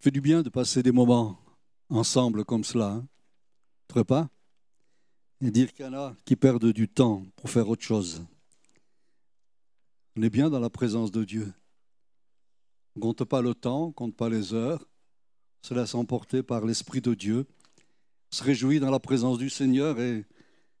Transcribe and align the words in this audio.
fait 0.00 0.10
du 0.10 0.22
bien 0.22 0.42
de 0.42 0.48
passer 0.48 0.82
des 0.82 0.92
moments 0.92 1.38
ensemble 1.90 2.44
comme 2.44 2.64
cela. 2.64 2.92
Hein 2.92 3.06
ne 3.94 4.02
pas? 4.02 4.30
Et 5.42 5.50
dire 5.50 5.72
qu'il 5.72 5.84
y 5.84 5.88
en 5.88 5.94
a 5.94 6.16
qui 6.24 6.36
perdent 6.36 6.72
du 6.72 6.88
temps 6.88 7.26
pour 7.36 7.50
faire 7.50 7.68
autre 7.68 7.82
chose. 7.82 8.24
On 10.16 10.22
est 10.22 10.30
bien 10.30 10.48
dans 10.48 10.60
la 10.60 10.70
présence 10.70 11.10
de 11.10 11.24
Dieu. 11.24 11.52
On 12.96 13.00
compte 13.00 13.24
pas 13.24 13.42
le 13.42 13.54
temps, 13.54 13.84
on 13.84 13.88
ne 13.88 13.92
compte 13.92 14.16
pas 14.16 14.28
les 14.28 14.54
heures. 14.54 14.86
Se 15.62 15.74
laisse 15.74 15.94
emporter 15.94 16.42
par 16.42 16.64
l'Esprit 16.64 17.00
de 17.00 17.14
Dieu. 17.14 17.46
On 18.32 18.36
se 18.36 18.42
réjouit 18.42 18.80
dans 18.80 18.90
la 18.90 19.00
présence 19.00 19.38
du 19.38 19.50
Seigneur 19.50 20.00
et 20.00 20.24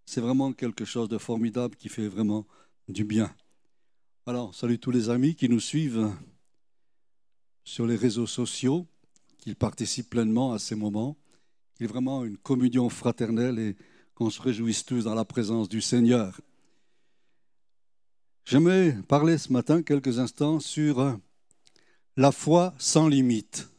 c'est 0.06 0.20
vraiment 0.20 0.52
quelque 0.52 0.84
chose 0.84 1.08
de 1.08 1.18
formidable 1.18 1.76
qui 1.76 1.88
fait 1.88 2.08
vraiment 2.08 2.46
du 2.88 3.04
bien. 3.04 3.34
Alors, 4.26 4.54
salut 4.54 4.78
tous 4.78 4.90
les 4.90 5.10
amis 5.10 5.34
qui 5.34 5.48
nous 5.48 5.60
suivent 5.60 6.10
sur 7.64 7.86
les 7.86 7.96
réseaux 7.96 8.26
sociaux, 8.26 8.86
qui 9.40 9.54
participent 9.54 10.10
pleinement 10.10 10.52
à 10.52 10.58
ces 10.58 10.74
moments. 10.74 11.16
Il 11.78 11.84
est 11.84 11.88
vraiment 11.88 12.24
une 12.24 12.36
communion 12.36 12.88
fraternelle 12.88 13.58
et 13.58 13.76
qu'on 14.14 14.30
se 14.30 14.40
réjouisse 14.40 14.84
tous 14.84 15.04
dans 15.04 15.14
la 15.14 15.24
présence 15.24 15.68
du 15.68 15.80
Seigneur. 15.80 16.40
J'aimerais 18.44 18.96
parler 19.08 19.38
ce 19.38 19.52
matin 19.52 19.82
quelques 19.82 20.18
instants 20.18 20.60
sur 20.60 21.18
la 22.16 22.32
foi 22.32 22.74
sans 22.78 23.08
limite. 23.08 23.70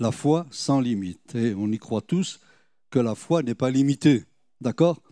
La 0.00 0.12
foi 0.12 0.46
sans 0.50 0.80
limite. 0.80 1.34
Et 1.34 1.54
on 1.54 1.70
y 1.70 1.78
croit 1.78 2.00
tous 2.00 2.40
que 2.90 2.98
la 2.98 3.14
foi 3.14 3.42
n'est 3.42 3.54
pas 3.54 3.70
limitée. 3.70 4.24
D'accord? 4.60 5.02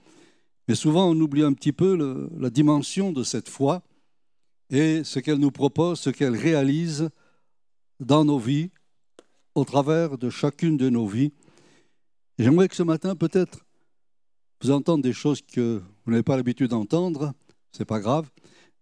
Mais 0.68 0.74
souvent 0.74 1.10
on 1.10 1.20
oublie 1.20 1.42
un 1.42 1.52
petit 1.52 1.72
peu 1.72 2.28
la 2.38 2.50
dimension 2.50 3.12
de 3.12 3.22
cette 3.22 3.48
foi 3.48 3.82
et 4.70 5.02
ce 5.04 5.18
qu'elle 5.18 5.38
nous 5.38 5.50
propose, 5.50 5.98
ce 5.98 6.10
qu'elle 6.10 6.36
réalise 6.36 7.10
dans 7.98 8.24
nos 8.24 8.38
vies, 8.38 8.70
au 9.54 9.64
travers 9.64 10.18
de 10.18 10.30
chacune 10.30 10.76
de 10.76 10.88
nos 10.88 11.06
vies. 11.06 11.32
J'aimerais 12.38 12.68
que 12.68 12.76
ce 12.76 12.82
matin, 12.82 13.16
peut-être, 13.16 13.66
vous 14.62 14.70
entendez 14.70 15.08
des 15.08 15.12
choses 15.12 15.42
que 15.42 15.82
vous 16.04 16.10
n'avez 16.10 16.22
pas 16.22 16.36
l'habitude 16.36 16.70
d'entendre, 16.70 17.32
ce 17.72 17.80
n'est 17.80 17.86
pas 17.86 18.00
grave, 18.00 18.30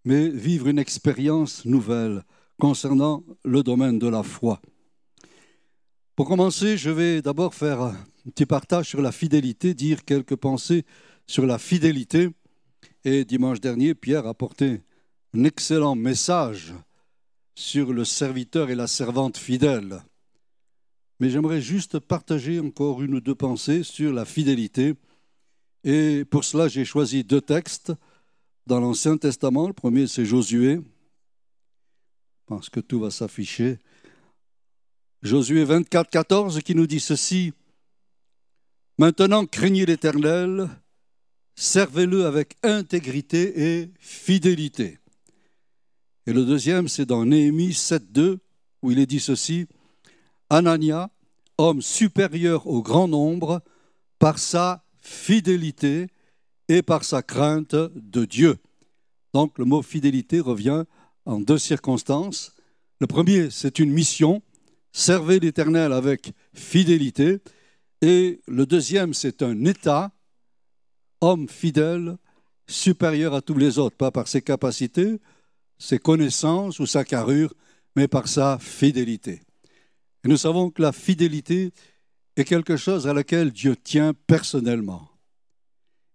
mais 0.05 0.28
vivre 0.28 0.69
une 0.69 0.78
expérience 0.78 1.64
nouvelle 1.64 2.22
concernant 2.58 3.25
le 3.44 3.62
domaine 3.62 3.98
de 3.98 4.08
la 4.08 4.22
foi. 4.22 4.60
Pour 6.16 6.27
commencer, 6.27 6.77
je 6.77 6.91
vais 6.91 7.22
d'abord 7.22 7.55
faire 7.55 7.80
un 7.80 7.97
petit 8.34 8.47
partage 8.47 8.88
sur 8.88 9.00
la 9.00 9.12
fidélité, 9.12 9.75
dire 9.75 10.05
quelques 10.05 10.34
pensées 10.34 10.84
sur 11.27 11.47
la 11.47 11.58
fidélité. 11.58 12.30
Et 13.05 13.25
dimanche 13.25 13.60
dernier, 13.60 13.94
Pierre 13.94 14.27
a 14.27 14.34
porté 14.34 14.82
un 15.34 15.44
excellent 15.44 15.94
message 15.94 16.75
sur 17.55 17.92
le 17.92 18.05
serviteur 18.05 18.70
et 18.70 18.75
la 18.75 18.88
servante 18.88 19.36
fidèle. 19.36 20.03
Mais 21.20 21.30
j'aimerais 21.30 21.61
juste 21.61 21.98
partager 21.98 22.61
encore 22.61 23.02
une 23.02 23.14
ou 23.14 23.20
deux 23.20 23.34
pensées 23.34 23.83
sur 23.83 24.12
la 24.12 24.24
fidélité. 24.24 24.94
Et 25.84 26.25
pour 26.25 26.44
cela, 26.44 26.69
j'ai 26.69 26.84
choisi 26.84 27.25
deux 27.25 27.41
textes 27.41 27.92
dans 28.66 28.80
l'Ancien 28.80 29.16
Testament. 29.16 29.66
Le 29.66 29.72
premier, 29.72 30.06
c'est 30.06 30.25
Josué. 30.25 30.75
Je 30.77 32.44
pense 32.47 32.69
que 32.69 32.80
tout 32.80 33.00
va 33.00 33.10
s'afficher. 33.10 33.78
Josué 35.22 35.64
24, 35.64 36.08
14 36.10 36.62
qui 36.62 36.75
nous 36.75 36.86
dit 36.86 37.00
ceci. 37.00 37.53
Maintenant, 38.98 39.47
craignez 39.47 39.86
l'Éternel, 39.86 40.69
servez-le 41.55 42.27
avec 42.27 42.56
intégrité 42.62 43.78
et 43.78 43.91
fidélité. 43.98 44.98
Et 46.27 46.32
le 46.32 46.44
deuxième, 46.44 46.88
c'est 46.88 47.06
dans 47.06 47.25
Néhémie 47.25 47.75
7, 47.75 48.12
2, 48.12 48.38
où 48.82 48.91
il 48.91 48.98
est 48.98 49.06
dit 49.06 49.20
ceci. 49.20 49.66
Anania, 50.50 51.10
homme 51.58 51.82
supérieur 51.82 52.66
au 52.66 52.82
grand 52.82 53.08
nombre, 53.08 53.62
par 54.18 54.38
sa 54.38 54.82
fidélité 55.00 56.08
et 56.69 56.82
par 56.82 57.04
sa 57.04 57.22
crainte 57.22 57.75
de 57.75 58.25
Dieu. 58.25 58.56
Donc 59.34 59.58
le 59.58 59.64
mot 59.64 59.82
fidélité 59.82 60.41
revient 60.41 60.84
en 61.26 61.41
deux 61.41 61.58
circonstances. 61.58 62.53
Le 63.00 63.06
premier, 63.06 63.50
c'est 63.50 63.78
une 63.78 63.92
mission, 63.92 64.42
servez 64.92 65.38
l'Éternel 65.38 65.92
avec 65.92 66.32
fidélité. 66.54 67.41
Et 68.00 68.41
le 68.48 68.66
deuxième, 68.66 69.14
c'est 69.14 69.42
un 69.42 69.64
état, 69.64 70.12
homme 71.20 71.48
fidèle, 71.48 72.16
supérieur 72.66 73.34
à 73.34 73.41
tous 73.41 73.56
les 73.56 73.78
autres, 73.78 73.97
pas 73.97 74.10
par 74.10 74.28
ses 74.28 74.42
capacités, 74.42 75.20
ses 75.78 75.98
connaissances 75.98 76.81
ou 76.81 76.87
sa 76.87 77.04
carrure, 77.04 77.54
mais 77.97 78.08
par 78.08 78.28
sa 78.28 78.58
fidélité. 78.58 79.41
Et 80.25 80.29
nous 80.29 80.37
savons 80.37 80.71
que 80.71 80.83
la 80.83 80.93
fidélité 80.93 81.73
est 82.37 82.45
quelque 82.45 82.77
chose 82.77 83.06
à 83.06 83.12
laquelle 83.12 83.53
Dieu 83.53 83.77
tient 83.77 84.15
personnellement. 84.27 85.09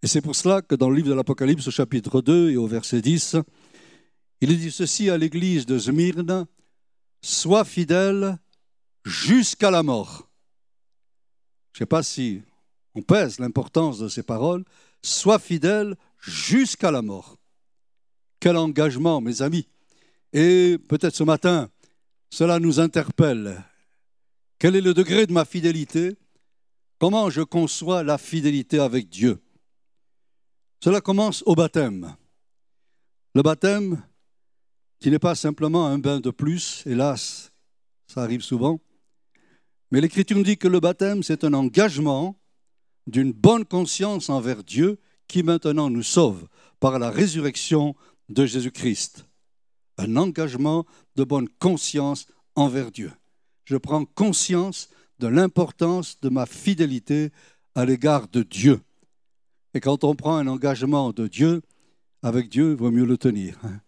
Et 0.01 0.07
c'est 0.07 0.21
pour 0.21 0.35
cela 0.35 0.61
que 0.61 0.75
dans 0.75 0.89
le 0.89 0.97
livre 0.97 1.09
de 1.09 1.13
l'Apocalypse, 1.13 1.67
au 1.67 1.71
chapitre 1.71 2.21
2 2.21 2.51
et 2.51 2.57
au 2.57 2.67
verset 2.67 3.01
10, 3.01 3.37
il 4.41 4.59
dit 4.59 4.71
ceci 4.71 5.09
à 5.09 5.17
l'église 5.17 5.65
de 5.65 5.79
Smyrne, 5.79 6.45
Sois 7.21 7.63
fidèle 7.63 8.37
jusqu'à 9.05 9.71
la 9.71 9.81
mort. 9.81 10.29
Je 11.71 11.77
ne 11.77 11.79
sais 11.79 11.85
pas 11.85 12.03
si 12.03 12.41
on 12.95 13.01
pèse 13.01 13.39
l'importance 13.39 13.99
de 13.99 14.09
ces 14.09 14.23
paroles. 14.23 14.65
Sois 15.01 15.39
fidèle 15.39 15.95
jusqu'à 16.19 16.91
la 16.91 17.01
mort. 17.01 17.37
Quel 18.41 18.57
engagement, 18.57 19.21
mes 19.21 19.41
amis. 19.41 19.67
Et 20.33 20.77
peut-être 20.89 21.15
ce 21.15 21.23
matin, 21.23 21.69
cela 22.29 22.59
nous 22.59 22.81
interpelle. 22.81 23.63
Quel 24.63 24.77
est 24.77 24.81
le 24.81 24.93
degré 24.93 25.27
de 25.27 25.33
ma 25.33 25.43
fidélité? 25.43 26.15
Comment 26.97 27.29
je 27.29 27.41
conçois 27.41 28.01
la 28.01 28.17
fidélité 28.17 28.79
avec 28.79 29.09
Dieu? 29.09 29.43
Cela 30.81 31.01
commence 31.01 31.43
au 31.45 31.53
baptême. 31.53 32.15
Le 33.35 33.41
baptême, 33.41 34.01
qui 35.01 35.11
n'est 35.11 35.19
pas 35.19 35.35
simplement 35.35 35.87
un 35.87 35.97
bain 35.97 36.21
de 36.21 36.29
plus, 36.29 36.81
hélas, 36.85 37.51
ça 38.07 38.23
arrive 38.23 38.39
souvent, 38.39 38.79
mais 39.91 39.99
l'Écriture 39.99 40.37
nous 40.37 40.43
dit 40.43 40.57
que 40.57 40.69
le 40.69 40.79
baptême, 40.79 41.23
c'est 41.23 41.43
un 41.43 41.53
engagement 41.53 42.39
d'une 43.05 43.33
bonne 43.33 43.65
conscience 43.65 44.29
envers 44.29 44.63
Dieu 44.63 44.97
qui 45.27 45.43
maintenant 45.43 45.89
nous 45.89 46.03
sauve 46.03 46.47
par 46.79 46.99
la 46.99 47.09
résurrection 47.09 47.95
de 48.29 48.45
Jésus-Christ. 48.45 49.25
Un 49.97 50.15
engagement 50.15 50.85
de 51.17 51.25
bonne 51.25 51.49
conscience 51.59 52.27
envers 52.55 52.91
Dieu. 52.91 53.11
Je 53.65 53.77
prends 53.77 54.05
conscience 54.05 54.89
de 55.19 55.27
l'importance 55.27 56.19
de 56.21 56.29
ma 56.29 56.45
fidélité 56.45 57.31
à 57.75 57.85
l'égard 57.85 58.27
de 58.27 58.43
Dieu. 58.43 58.81
Et 59.73 59.79
quand 59.79 60.03
on 60.03 60.15
prend 60.15 60.37
un 60.37 60.47
engagement 60.47 61.11
de 61.11 61.27
Dieu, 61.27 61.61
avec 62.21 62.49
Dieu, 62.49 62.71
il 62.71 62.77
vaut 62.77 62.91
mieux 62.91 63.05
le 63.05 63.17
tenir. 63.17 63.57
Hein. 63.63 63.79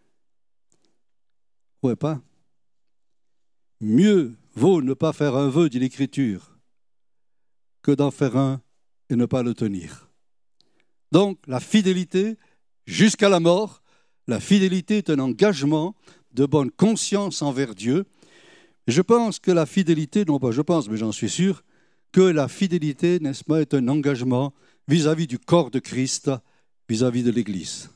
Pas? 1.94 2.20
Mieux 3.80 4.36
vaut 4.56 4.82
ne 4.82 4.96
pas 4.96 5.14
faire 5.14 5.36
un 5.36 5.50
vœu, 5.50 5.70
dit 5.70 5.78
l'Écriture, 5.78 6.58
que 7.84 7.92
d'en 7.92 8.10
faire 8.10 8.38
un 8.38 8.62
et 9.12 9.16
ne 9.16 9.28
pas 9.28 9.44
le 9.44 9.54
tenir. 9.54 10.10
Donc, 11.12 11.38
la 11.46 11.60
fidélité 11.60 12.38
jusqu'à 12.88 13.30
la 13.30 13.40
mort, 13.40 13.84
la 14.28 14.40
fidélité 14.40 14.98
est 14.98 15.12
un 15.12 15.20
engagement 15.20 15.96
de 16.32 16.46
bonne 16.46 16.72
conscience 16.72 17.44
envers 17.44 17.76
Dieu. 17.76 18.06
Je 18.88 19.02
pense 19.02 19.40
que 19.40 19.52
la 19.52 19.66
fidélité, 19.66 20.26
non 20.26 20.40
pas 20.40 20.52
je 20.52 20.62
pense, 20.62 20.90
mais 20.90 20.98
j'en 20.98 21.12
suis 21.12 21.30
sûr, 21.30 21.64
que 22.12 22.22
la 22.22 22.48
fidélité, 22.48 23.20
n'est-ce 23.20 23.44
pas, 23.44 23.62
est 23.62 23.74
un 23.74 23.88
engagement 23.88 24.54
vis-à-vis 24.88 25.28
du 25.28 25.40
corps 25.40 25.72
de 25.72 25.80
Christ, 25.80 26.32
vis-à-vis 26.88 27.24
de 27.24 27.32
l'Église. 27.32 27.90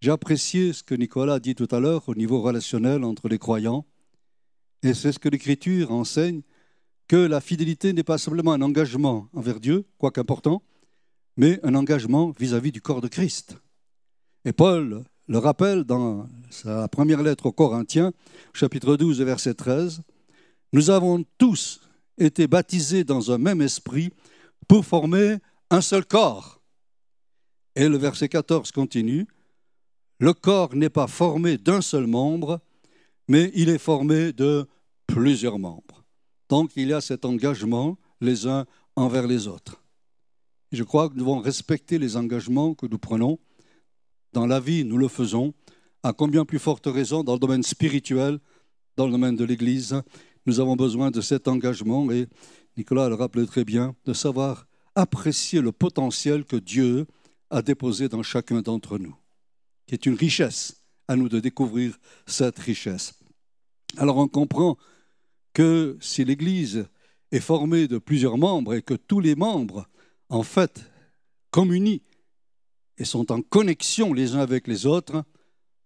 J'ai 0.00 0.10
apprécié 0.10 0.72
ce 0.72 0.82
que 0.82 0.94
Nicolas 0.94 1.34
a 1.34 1.40
dit 1.40 1.54
tout 1.54 1.68
à 1.70 1.78
l'heure 1.78 2.08
au 2.08 2.14
niveau 2.14 2.40
relationnel 2.40 3.04
entre 3.04 3.28
les 3.28 3.38
croyants, 3.38 3.86
et 4.82 4.94
c'est 4.94 5.12
ce 5.12 5.18
que 5.18 5.28
l'Écriture 5.28 5.92
enseigne, 5.92 6.42
que 7.06 7.16
la 7.16 7.40
fidélité 7.40 7.92
n'est 7.92 8.02
pas 8.02 8.18
simplement 8.18 8.52
un 8.52 8.62
engagement 8.62 9.28
envers 9.34 9.60
Dieu, 9.60 9.84
quoique 9.98 10.20
important, 10.20 10.62
mais 11.36 11.60
un 11.62 11.74
engagement 11.74 12.30
vis-à-vis 12.30 12.72
du 12.72 12.80
corps 12.80 13.00
de 13.00 13.08
Christ. 13.08 13.58
Et 14.44 14.52
Paul 14.52 15.04
le 15.32 15.38
rappelle 15.38 15.84
dans 15.84 16.28
sa 16.50 16.88
première 16.88 17.22
lettre 17.22 17.46
aux 17.46 17.52
Corinthiens, 17.52 18.12
chapitre 18.52 18.96
12, 18.96 19.22
verset 19.22 19.54
13, 19.54 20.02
Nous 20.74 20.90
avons 20.90 21.24
tous 21.38 21.80
été 22.18 22.46
baptisés 22.46 23.02
dans 23.02 23.32
un 23.32 23.38
même 23.38 23.62
esprit 23.62 24.10
pour 24.68 24.84
former 24.84 25.38
un 25.70 25.80
seul 25.80 26.04
corps. 26.04 26.60
Et 27.74 27.88
le 27.88 27.96
verset 27.96 28.28
14 28.28 28.72
continue, 28.72 29.26
le 30.18 30.34
corps 30.34 30.74
n'est 30.74 30.90
pas 30.90 31.06
formé 31.06 31.56
d'un 31.56 31.80
seul 31.80 32.06
membre, 32.06 32.60
mais 33.26 33.50
il 33.54 33.70
est 33.70 33.78
formé 33.78 34.34
de 34.34 34.66
plusieurs 35.06 35.58
membres. 35.58 36.04
Donc 36.50 36.72
il 36.76 36.88
y 36.88 36.92
a 36.92 37.00
cet 37.00 37.24
engagement 37.24 37.96
les 38.20 38.46
uns 38.46 38.66
envers 38.96 39.26
les 39.26 39.48
autres. 39.48 39.82
Je 40.72 40.84
crois 40.84 41.08
que 41.08 41.14
nous 41.14 41.20
devons 41.20 41.40
respecter 41.40 41.98
les 41.98 42.18
engagements 42.18 42.74
que 42.74 42.84
nous 42.84 42.98
prenons. 42.98 43.38
Dans 44.32 44.46
la 44.46 44.60
vie, 44.60 44.84
nous 44.84 44.96
le 44.96 45.08
faisons, 45.08 45.52
à 46.02 46.12
combien 46.12 46.44
plus 46.44 46.58
forte 46.58 46.86
raison 46.86 47.22
dans 47.22 47.34
le 47.34 47.38
domaine 47.38 47.62
spirituel, 47.62 48.38
dans 48.96 49.06
le 49.06 49.12
domaine 49.12 49.36
de 49.36 49.44
l'Église. 49.44 50.00
nous 50.46 50.58
avons 50.58 50.74
besoin 50.74 51.10
de 51.10 51.20
cet 51.20 51.48
engagement 51.48 52.10
et 52.10 52.26
Nicolas 52.76 53.08
le 53.08 53.14
rappelait 53.14 53.46
très 53.46 53.64
bien, 53.64 53.94
de 54.06 54.14
savoir 54.14 54.66
apprécier 54.94 55.60
le 55.60 55.72
potentiel 55.72 56.44
que 56.44 56.56
Dieu 56.56 57.06
a 57.50 57.60
déposé 57.60 58.08
dans 58.08 58.22
chacun 58.22 58.62
d'entre 58.62 58.98
nous, 58.98 59.14
qui 59.86 59.94
est 59.94 60.06
une 60.06 60.14
richesse 60.14 60.82
à 61.08 61.16
nous 61.16 61.28
de 61.28 61.38
découvrir 61.38 61.98
cette 62.26 62.58
richesse. 62.58 63.14
Alors 63.98 64.16
on 64.16 64.28
comprend 64.28 64.78
que 65.52 65.98
si 66.00 66.24
l'Église 66.24 66.86
est 67.30 67.40
formée 67.40 67.86
de 67.86 67.98
plusieurs 67.98 68.38
membres 68.38 68.74
et 68.74 68.82
que 68.82 68.94
tous 68.94 69.20
les 69.20 69.34
membres, 69.34 69.86
en 70.30 70.42
fait, 70.42 70.90
communient 71.50 72.00
et 73.02 73.04
sont 73.04 73.32
en 73.32 73.42
connexion 73.42 74.12
les 74.12 74.36
uns 74.36 74.38
avec 74.38 74.68
les 74.68 74.86
autres, 74.86 75.24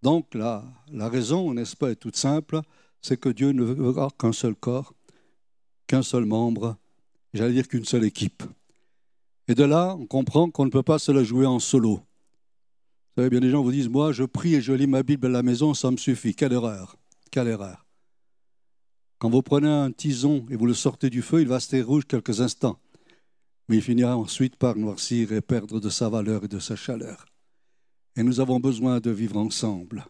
donc 0.03 0.35
la, 0.35 0.63
la 0.93 1.09
raison, 1.09 1.55
n'est-ce 1.55 1.75
pas, 1.75 1.91
est 1.91 1.97
toute 1.97 2.15
simple, 2.15 2.61
c'est 3.01 3.19
que 3.19 3.31
Dieu 3.31 3.53
ne 3.53 3.65
veut 3.65 3.95
qu'un 4.19 4.33
seul 4.33 4.55
corps, 4.55 4.93
qu'un 5.87 6.03
seul 6.03 6.27
membre, 6.27 6.77
j'allais 7.33 7.55
dire 7.55 7.69
qu'une 7.69 7.87
seule 7.87 8.05
équipe. 8.05 8.43
Et 9.49 9.55
de 9.55 9.65
là, 9.65 9.97
on 9.99 10.05
comprend 10.05 10.51
qu'on 10.51 10.67
ne 10.67 10.71
peut 10.71 10.83
pas 10.83 10.99
se 10.99 11.11
la 11.11 11.25
jouer 11.25 11.47
en 11.47 11.59
solo. 11.59 11.95
Vous 11.95 13.23
savez 13.23 13.31
bien, 13.31 13.41
des 13.41 13.49
gens 13.49 13.63
vous 13.63 13.73
disent, 13.73 13.89
moi 13.89 14.13
je 14.13 14.25
prie 14.25 14.55
et 14.55 14.61
je 14.61 14.75
lis 14.75 14.87
ma 14.87 15.03
Bible 15.03 15.25
à 15.29 15.31
la 15.31 15.43
maison, 15.43 15.73
ça 15.73 15.91
me 15.91 15.97
suffit. 15.97 16.35
Quelle 16.35 16.53
erreur, 16.53 16.99
quelle 17.31 17.49
erreur. 17.49 17.87
Quand 19.19 19.31
vous 19.31 19.41
prenez 19.41 19.71
un 19.71 19.91
tison 19.91 20.45
et 20.51 20.57
vous 20.57 20.67
le 20.67 20.75
sortez 20.75 21.09
du 21.09 21.23
feu, 21.23 21.41
il 21.41 21.49
va 21.49 21.55
rester 21.55 21.81
rouge 21.81 22.05
quelques 22.07 22.43
instants, 22.43 22.79
mais 23.69 23.77
il 23.77 23.83
finira 23.83 24.17
ensuite 24.17 24.57
par 24.57 24.77
noircir 24.77 25.33
et 25.33 25.41
perdre 25.41 25.81
de 25.81 25.89
sa 25.89 26.09
valeur 26.09 26.45
et 26.45 26.49
de 26.49 26.59
sa 26.59 26.77
chaleur. 26.77 27.27
Et 28.17 28.23
nous 28.23 28.41
avons 28.41 28.61
besoin 28.61 29.01
de 29.01 29.11
vivre 29.11 29.37
ensemble. 29.37 30.07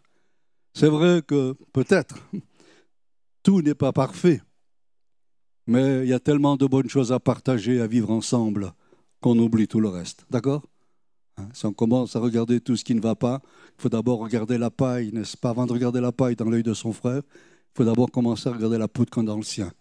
C'est 0.74 0.88
vrai 0.88 1.22
que 1.26 1.54
peut-être 1.72 2.16
tout 3.42 3.62
n'est 3.62 3.74
pas 3.74 3.92
parfait, 3.92 4.42
mais 5.66 6.02
il 6.04 6.08
y 6.08 6.12
a 6.12 6.20
tellement 6.20 6.56
de 6.56 6.66
bonnes 6.66 6.88
choses 6.88 7.12
à 7.12 7.18
partager, 7.18 7.80
à 7.80 7.86
vivre 7.86 8.10
ensemble, 8.10 8.72
qu'on 9.20 9.38
oublie 9.38 9.66
tout 9.66 9.80
le 9.80 9.88
reste. 9.88 10.26
D'accord? 10.30 10.62
Hein, 11.38 11.48
Si 11.52 11.66
on 11.66 11.72
commence 11.72 12.14
à 12.14 12.20
regarder 12.20 12.60
tout 12.60 12.76
ce 12.76 12.84
qui 12.84 12.94
ne 12.94 13.00
va 13.00 13.14
pas, 13.14 13.40
il 13.78 13.82
faut 13.82 13.88
d'abord 13.88 14.20
regarder 14.20 14.58
la 14.58 14.70
paille, 14.70 15.10
n'est-ce 15.12 15.36
pas? 15.36 15.50
Avant 15.50 15.66
de 15.66 15.72
regarder 15.72 16.00
la 16.00 16.12
paille 16.12 16.36
dans 16.36 16.48
l'œil 16.48 16.62
de 16.62 16.74
son 16.74 16.92
frère, 16.92 17.22
il 17.24 17.76
faut 17.76 17.84
d'abord 17.84 18.10
commencer 18.10 18.48
à 18.48 18.52
regarder 18.52 18.78
la 18.78 18.88
poudre 18.88 19.10
comme 19.10 19.26
dans 19.26 19.36
le 19.36 19.42
sien. 19.42 19.72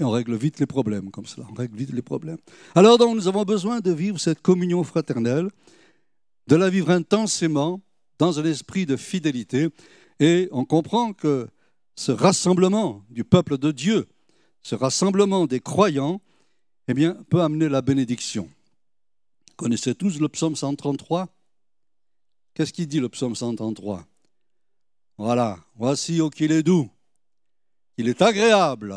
Et 0.00 0.04
on 0.04 0.10
règle 0.10 0.34
vite 0.34 0.58
les 0.60 0.66
problèmes 0.66 1.10
comme 1.10 1.26
cela. 1.26 1.46
On 1.50 1.54
règle 1.54 1.76
vite 1.76 1.92
les 1.92 2.00
problèmes. 2.00 2.38
Alors 2.74 2.96
donc, 2.96 3.14
nous 3.14 3.28
avons 3.28 3.44
besoin 3.44 3.80
de 3.80 3.92
vivre 3.92 4.18
cette 4.18 4.40
communion 4.40 4.82
fraternelle, 4.82 5.50
de 6.46 6.56
la 6.56 6.70
vivre 6.70 6.90
intensément 6.90 7.82
dans 8.18 8.40
un 8.40 8.44
esprit 8.44 8.86
de 8.86 8.96
fidélité. 8.96 9.68
Et 10.18 10.48
on 10.52 10.64
comprend 10.64 11.12
que 11.12 11.48
ce 11.96 12.12
rassemblement 12.12 13.04
du 13.10 13.24
peuple 13.24 13.58
de 13.58 13.72
Dieu, 13.72 14.08
ce 14.62 14.74
rassemblement 14.74 15.46
des 15.46 15.60
croyants, 15.60 16.22
eh 16.88 16.94
bien, 16.94 17.14
peut 17.28 17.42
amener 17.42 17.68
la 17.68 17.82
bénédiction. 17.82 18.44
Vous 18.44 19.56
connaissez 19.56 19.94
tous 19.94 20.18
le 20.18 20.30
psaume 20.30 20.56
133 20.56 21.28
Qu'est-ce 22.54 22.72
qu'il 22.72 22.88
dit 22.88 23.00
le 23.00 23.10
psaume 23.10 23.36
133 23.36 24.06
Voilà, 25.18 25.58
voici 25.76 26.20
oh 26.22 26.30
qu'il 26.30 26.52
est 26.52 26.62
doux, 26.62 26.90
il 27.96 28.08
est 28.08 28.22
agréable 28.22 28.96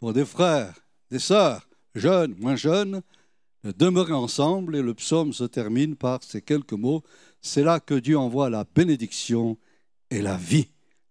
pour 0.00 0.12
des 0.12 0.24
frères, 0.24 0.74
des 1.10 1.18
sœurs, 1.18 1.68
jeunes, 1.94 2.34
moins 2.38 2.56
jeunes, 2.56 3.02
de 3.62 3.72
demeurer 3.72 4.14
ensemble 4.14 4.74
et 4.74 4.82
le 4.82 4.94
psaume 4.94 5.32
se 5.32 5.44
termine 5.44 5.94
par 5.94 6.22
ces 6.22 6.42
quelques 6.42 6.72
mots. 6.72 7.04
C'est 7.40 7.62
là 7.62 7.78
que 7.78 7.94
Dieu 7.94 8.18
envoie 8.18 8.50
la 8.50 8.64
bénédiction 8.64 9.56
et 10.10 10.22
la 10.22 10.36
vie 10.36 10.68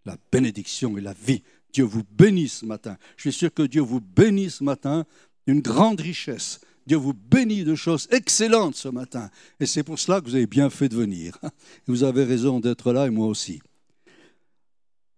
la 0.10 0.18
bénédiction 0.32 0.98
et 0.98 1.02
la 1.02 1.14
vie. 1.14 1.44
Dieu 1.72 1.84
vous 1.84 2.04
bénisse 2.12 2.60
ce 2.60 2.66
matin. 2.66 2.98
Je 3.16 3.30
suis 3.30 3.40
sûr 3.40 3.54
que 3.54 3.64
Dieu 3.64 3.82
vous 3.82 4.02
bénisse 4.02 4.56
ce 4.56 4.64
matin 4.64 5.06
d'une 5.48 5.62
grande 5.62 6.02
richesse. 6.02 6.62
Dieu 6.88 6.98
vous 6.98 7.14
bénit 7.14 7.64
de 7.64 7.76
choses 7.76 8.08
excellentes 8.12 8.76
ce 8.76 8.88
matin. 8.88 9.30
Et 9.60 9.68
c'est 9.68 9.84
pour 9.84 10.00
cela 10.00 10.20
que 10.20 10.26
vous 10.26 10.36
avez 10.36 10.48
bien 10.48 10.72
fait 10.72 10.90
de 10.90 10.96
venir. 10.96 11.38
Vous 11.88 12.04
avez 12.04 12.24
raison 12.24 12.60
d'être 12.60 12.92
là 12.92 13.06
et 13.06 13.12
moi 13.12 13.28
aussi. 13.28 13.62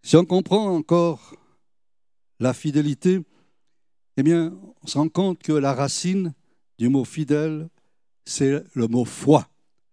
Si 0.04 0.18
on 0.18 0.26
comprend 0.26 0.76
encore 0.76 1.36
la 2.40 2.54
fidélité, 2.54 3.22
eh 4.18 4.24
bien, 4.24 4.58
on 4.82 4.88
se 4.88 4.98
rend 4.98 5.10
compte 5.10 5.42
que 5.42 5.54
la 5.54 5.74
racine 5.74 6.34
du 6.78 6.90
mot 6.90 7.06
fidèle, 7.06 7.70
c'est 8.26 8.64
le 8.74 8.88
mot 8.88 9.06
foi, 9.06 9.48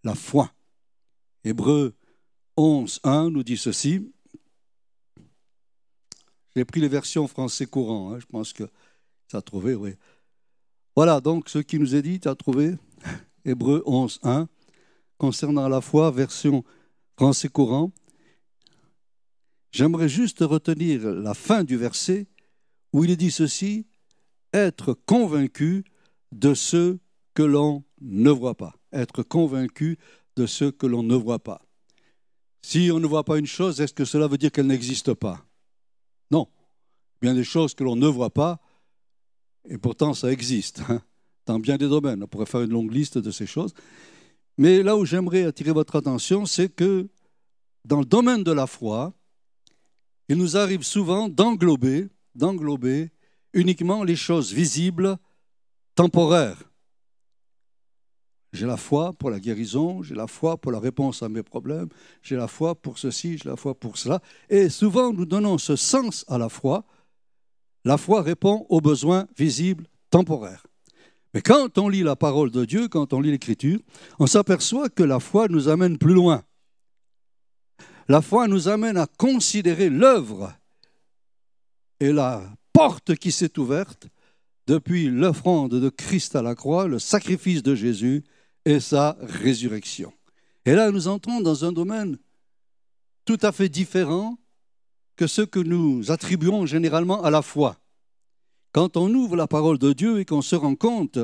la 0.05 0.15
foi. 0.15 0.53
Hébreu 1.45 1.95
11, 2.57 3.01
1 3.05 3.31
nous 3.31 3.43
dit 3.43 3.57
ceci 3.57 4.03
j'ai 6.59 6.65
pris 6.65 6.81
les 6.81 6.89
versions 6.89 7.29
français 7.29 7.67
courant, 7.67 8.13
hein, 8.13 8.19
je 8.19 8.27
pense 8.27 8.53
que 8.53 8.65
ça 9.31 9.39
a 9.39 9.43
trouvé, 9.43 9.77
oui. 9.77 9.95
Voilà, 10.97 11.21
donc 11.21 11.49
ce 11.49 11.61
qui 11.61 11.79
nous 11.79 11.95
est 11.95 12.03
dit, 12.03 12.19
tu 12.19 12.27
as 12.27 12.35
trouvé 12.35 12.75
Hébreu 13.45 13.85
11, 13.87 14.19
1, 14.25 14.49
concernant 15.19 15.69
la 15.69 15.81
foi, 15.81 16.11
version 16.11 16.65
français 17.17 17.49
courant. 17.49 17.93
J'aimerais 19.71 20.09
juste 20.09 20.41
retenir 20.41 21.09
la 21.09 21.33
fin 21.33 21.63
du 21.63 21.77
verset 21.77 22.27
où 22.93 23.05
il 23.05 23.11
est 23.13 23.17
dit 23.17 23.31
ceci, 23.31 23.87
être 24.53 24.95
convaincu 25.07 25.85
de 26.33 26.55
ce 26.55 26.99
que 27.35 27.43
l'on 27.43 27.85
ne 28.01 28.31
voit 28.31 28.57
pas. 28.57 28.75
Être 28.93 29.23
convaincu 29.23 29.99
de 30.37 30.47
ce 30.47 30.65
que 30.67 30.87
l'on 30.87 31.03
ne 31.03 31.15
voit 31.15 31.39
pas. 31.39 31.63
Si 32.63 32.91
on 32.93 33.01
ne 33.01 33.07
voit 33.07 33.25
pas 33.25 33.39
une 33.39 33.47
chose, 33.47 33.81
est-ce 33.81 33.95
que 33.95 34.05
cela 34.05 34.27
veut 34.27 34.39
dire 34.39 34.53
qu'elle 34.53 34.67
n'existe 34.67 35.15
pas? 35.15 35.45
Non. 36.31 36.49
Bien 37.21 37.35
des 37.35 37.45
choses 37.45 37.75
que 37.75 37.85
l'on 37.85 37.97
ne 37.97 38.07
voit 38.07 38.31
pas, 38.31 38.61
et 39.69 39.79
pourtant 39.79 40.15
ça 40.15 40.31
existe, 40.33 40.83
hein, 40.89 41.03
dans 41.47 41.59
bien 41.59 41.77
des 41.77 41.89
domaines. 41.89 42.23
On 42.23 42.27
pourrait 42.27 42.47
faire 42.47 42.63
une 42.63 42.71
longue 42.71 42.93
liste 42.93 43.19
de 43.19 43.31
ces 43.31 43.47
choses. 43.47 43.75
Mais 44.57 44.83
là 44.83 44.97
où 44.97 45.05
j'aimerais 45.05 45.45
attirer 45.45 45.73
votre 45.73 45.97
attention, 45.97 46.47
c'est 46.47 46.69
que 46.69 47.09
dans 47.85 48.01
le 48.01 48.05
domaine 48.05 48.43
de 48.43 48.53
la 48.53 48.67
foi, 48.67 49.15
il 50.29 50.37
nous 50.37 50.57
arrive 50.57 50.83
souvent 50.83 51.29
d'englober, 51.29 52.09
d'englober 52.35 53.11
uniquement 53.53 54.05
les 54.05 54.17
choses 54.17 54.53
visibles, 54.53 55.17
temporaires. 55.95 56.63
J'ai 58.53 58.67
la 58.67 58.79
foi 58.79 59.13
pour 59.13 59.31
la 59.31 59.41
guérison, 59.41 60.03
j'ai 60.03 60.15
la 60.15 60.27
foi 60.27 60.57
pour 60.57 60.73
la 60.73 60.81
réponse 60.81 61.23
à 61.23 61.29
mes 61.29 61.43
problèmes, 61.43 61.89
j'ai 62.23 62.37
la 62.37 62.49
foi 62.49 62.75
pour 62.75 62.99
ceci, 62.99 63.37
j'ai 63.37 63.49
la 63.49 63.57
foi 63.57 63.75
pour 63.75 63.99
cela. 63.99 64.21
Et 64.49 64.71
souvent, 64.71 65.13
nous 65.13 65.27
donnons 65.27 65.59
ce 65.59 65.77
sens 65.77 66.25
à 66.29 66.39
la 66.39 66.49
foi. 66.49 66.85
La 67.85 67.99
foi 67.99 68.23
répond 68.23 68.67
aux 68.71 68.81
besoins 68.81 69.27
visibles 69.37 69.87
temporaires. 70.11 70.67
Mais 71.35 71.43
quand 71.43 71.77
on 71.77 71.89
lit 71.89 72.03
la 72.03 72.17
parole 72.17 72.51
de 72.51 72.65
Dieu, 72.65 72.89
quand 72.89 73.13
on 73.13 73.21
lit 73.21 73.31
l'Écriture, 73.31 73.81
on 74.19 74.27
s'aperçoit 74.27 74.89
que 74.89 75.03
la 75.03 75.21
foi 75.21 75.49
nous 75.49 75.69
amène 75.69 75.99
plus 75.99 76.15
loin. 76.15 76.43
La 78.09 78.23
foi 78.23 78.49
nous 78.49 78.69
amène 78.69 78.97
à 78.97 79.07
considérer 79.07 79.91
l'œuvre 79.91 80.55
et 82.01 82.13
la 82.13 82.43
porte 82.79 83.17
qui 83.17 83.33
s'est 83.33 83.59
ouverte 83.59 84.07
depuis 84.69 85.09
l'offrande 85.09 85.75
de 85.75 85.89
Christ 85.89 86.37
à 86.37 86.43
la 86.43 86.55
croix, 86.55 86.87
le 86.87 87.01
sacrifice 87.01 87.65
de 87.65 87.75
Jésus 87.75 88.23
et 88.65 88.79
sa 88.79 89.17
résurrection. 89.21 90.13
Et 90.65 90.77
là, 90.77 90.93
nous 90.93 91.09
entrons 91.09 91.41
dans 91.41 91.65
un 91.65 91.73
domaine 91.73 92.19
tout 93.25 93.39
à 93.43 93.51
fait 93.51 93.69
différent 93.69 94.39
que 95.17 95.27
ce 95.27 95.43
que 95.43 95.59
nous 95.59 96.13
attribuons 96.13 96.67
généralement 96.67 97.21
à 97.25 97.33
la 97.33 97.43
foi. 97.43 97.81
Quand 98.71 98.97
on 98.97 99.13
ouvre 99.13 99.35
la 99.35 99.49
parole 99.49 99.79
de 99.79 99.93
Dieu 99.93 100.21
et 100.21 100.25
qu'on 100.25 100.41
se 100.41 100.55
rend 100.55 100.77
compte 100.77 101.19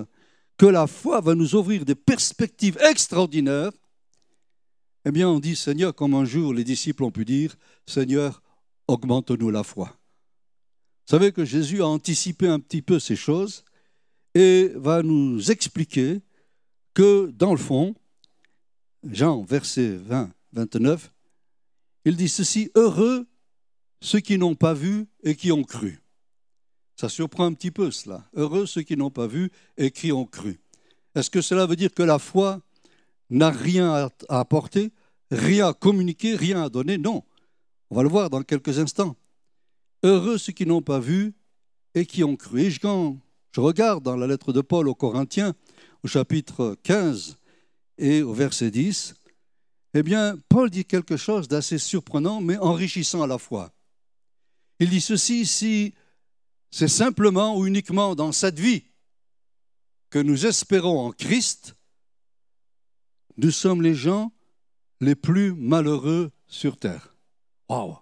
que 0.59 0.67
la 0.67 0.89
foi 0.89 1.21
va 1.21 1.37
nous 1.37 1.55
ouvrir 1.55 1.85
des 1.85 1.95
perspectives 1.95 2.79
extraordinaires, 2.81 3.71
eh 5.05 5.13
bien 5.13 5.29
on 5.29 5.39
dit, 5.39 5.55
Seigneur, 5.55 5.95
comme 5.95 6.15
un 6.15 6.25
jour 6.25 6.53
les 6.53 6.65
disciples 6.65 7.05
ont 7.05 7.13
pu 7.13 7.25
dire, 7.25 7.55
Seigneur, 7.87 8.43
augmente-nous 8.89 9.51
la 9.51 9.63
foi. 9.63 9.97
Savez 11.07 11.33
que 11.33 11.45
Jésus 11.45 11.83
a 11.83 11.87
anticipé 11.87 12.49
un 12.49 12.59
petit 12.59 12.83
peu 12.83 12.99
ces 12.99 13.17
choses 13.17 13.65
et 14.35 14.73
va 14.75 15.03
nous 15.03 15.51
expliquer 15.51 16.23
que 16.95 17.31
dans 17.37 17.53
le 17.53 17.59
fond, 17.59 17.95
Jean, 19.11 19.43
verset 19.43 19.97
20, 19.97 20.33
29, 20.53 21.13
il 22.07 22.17
dit 22.17 22.29
ceci, 22.29 22.71
heureux 22.75 23.27
ceux 24.01 24.21
qui 24.21 24.39
n'ont 24.39 24.55
pas 24.55 24.75
vu 24.75 25.07
et 25.23 25.35
qui 25.35 25.53
ont 25.53 25.65
cru. 25.65 26.01
Ça 26.97 27.09
surprend 27.09 27.47
un 27.47 27.53
petit 27.53 27.71
peu 27.71 27.91
cela. 27.91 28.25
Heureux 28.35 28.67
ceux 28.67 28.83
qui 28.83 28.97
n'ont 28.97 29.11
pas 29.11 29.27
vu 29.27 29.51
et 29.77 29.91
qui 29.91 30.13
ont 30.13 30.27
cru. 30.27 30.61
Est-ce 31.15 31.31
que 31.31 31.41
cela 31.41 31.67
veut 31.67 31.77
dire 31.77 31.93
que 31.93 32.03
la 32.03 32.19
foi 32.19 32.61
n'a 33.31 33.51
rien 33.51 34.11
à 34.29 34.39
apporter, 34.41 34.93
rien 35.31 35.69
à 35.69 35.73
communiquer, 35.75 36.35
rien 36.35 36.63
à 36.63 36.69
donner? 36.69 36.99
Non. 36.99 37.25
On 37.91 37.97
va 37.97 38.03
le 38.03 38.09
voir 38.09 38.31
dans 38.31 38.43
quelques 38.43 38.79
instants. 38.79 39.17
Heureux 40.05 40.37
ceux 40.37 40.53
qui 40.53 40.67
n'ont 40.67 40.83
pas 40.83 41.01
vu 41.01 41.33
et 41.95 42.05
qui 42.05 42.23
ont 42.25 42.37
cru. 42.37 42.65
Et 42.65 42.79
quand 42.79 43.17
je 43.53 43.61
regarde 43.63 44.05
dans 44.05 44.17
la 44.17 44.27
lettre 44.27 44.53
de 44.53 44.61
Paul 44.61 44.87
aux 44.87 44.95
Corinthiens, 44.95 45.55
au 46.03 46.09
chapitre 46.09 46.77
15 46.83 47.39
et 47.97 48.21
au 48.21 48.35
verset 48.35 48.71
10, 48.71 49.15
eh 49.95 50.03
bien, 50.03 50.37
Paul 50.51 50.69
dit 50.69 50.85
quelque 50.85 51.17
chose 51.17 51.49
d'assez 51.49 51.79
surprenant, 51.79 52.43
mais 52.43 52.59
enrichissant 52.59 53.23
à 53.23 53.27
la 53.27 53.39
fois. 53.39 53.73
Il 54.79 54.91
dit 54.91 55.01
ceci, 55.01 55.47
si 55.47 55.95
c'est 56.71 56.89
simplement 56.89 57.57
ou 57.57 57.67
uniquement 57.67 58.15
dans 58.15 58.33
cette 58.33 58.61
vie 58.61 58.85
que 60.11 60.19
nous 60.19 60.45
espérons 60.45 60.99
en 61.07 61.13
Christ, 61.13 61.77
nous 63.39 63.53
sommes 63.53 63.81
les 63.81 63.95
gens 63.95 64.33
les 65.01 65.15
plus 65.15 65.55
malheureux 65.55 66.31
sur 66.47 66.77
terre. 66.77 67.17
Waouh 67.71 67.97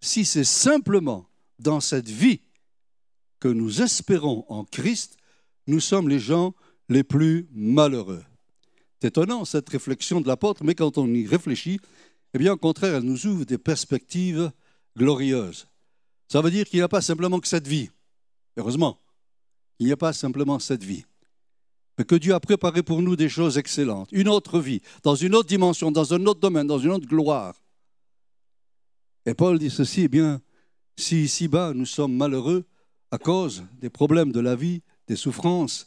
Si 0.00 0.24
c'est 0.24 0.44
simplement 0.44 1.26
dans 1.62 1.80
cette 1.80 2.08
vie 2.08 2.40
que 3.40 3.48
nous 3.48 3.82
espérons 3.82 4.44
en 4.48 4.64
Christ, 4.64 5.16
nous 5.66 5.80
sommes 5.80 6.08
les 6.08 6.18
gens 6.18 6.54
les 6.88 7.04
plus 7.04 7.48
malheureux. 7.52 8.24
C'est 9.00 9.08
étonnant 9.08 9.44
cette 9.44 9.68
réflexion 9.68 10.20
de 10.20 10.28
l'apôtre, 10.28 10.62
mais 10.64 10.74
quand 10.74 10.98
on 10.98 11.12
y 11.12 11.26
réfléchit, 11.26 11.80
eh 12.34 12.38
bien, 12.38 12.52
au 12.52 12.56
contraire, 12.56 12.96
elle 12.96 13.02
nous 13.02 13.26
ouvre 13.26 13.44
des 13.44 13.58
perspectives 13.58 14.52
glorieuses. 14.96 15.66
Ça 16.28 16.40
veut 16.40 16.50
dire 16.50 16.66
qu'il 16.66 16.78
n'y 16.78 16.84
a 16.84 16.88
pas 16.88 17.00
simplement 17.00 17.40
que 17.40 17.48
cette 17.48 17.66
vie. 17.66 17.90
Heureusement, 18.56 18.98
il 19.78 19.86
n'y 19.86 19.92
a 19.92 19.96
pas 19.96 20.12
simplement 20.12 20.58
cette 20.58 20.84
vie. 20.84 21.04
Mais 21.98 22.04
que 22.04 22.14
Dieu 22.14 22.32
a 22.32 22.40
préparé 22.40 22.82
pour 22.82 23.02
nous 23.02 23.16
des 23.16 23.28
choses 23.28 23.58
excellentes, 23.58 24.08
une 24.12 24.28
autre 24.28 24.60
vie, 24.60 24.80
dans 25.02 25.14
une 25.14 25.34
autre 25.34 25.48
dimension, 25.48 25.90
dans 25.90 26.14
un 26.14 26.24
autre 26.26 26.40
domaine, 26.40 26.66
dans 26.66 26.78
une 26.78 26.90
autre 26.90 27.06
gloire. 27.06 27.60
Et 29.26 29.34
Paul 29.34 29.58
dit 29.58 29.70
ceci, 29.70 30.02
eh 30.02 30.08
bien, 30.08 30.40
si 30.96 31.24
ici-bas 31.24 31.72
nous 31.74 31.86
sommes 31.86 32.16
malheureux 32.16 32.64
à 33.10 33.18
cause 33.18 33.64
des 33.80 33.90
problèmes 33.90 34.32
de 34.32 34.40
la 34.40 34.56
vie, 34.56 34.82
des 35.06 35.16
souffrances, 35.16 35.86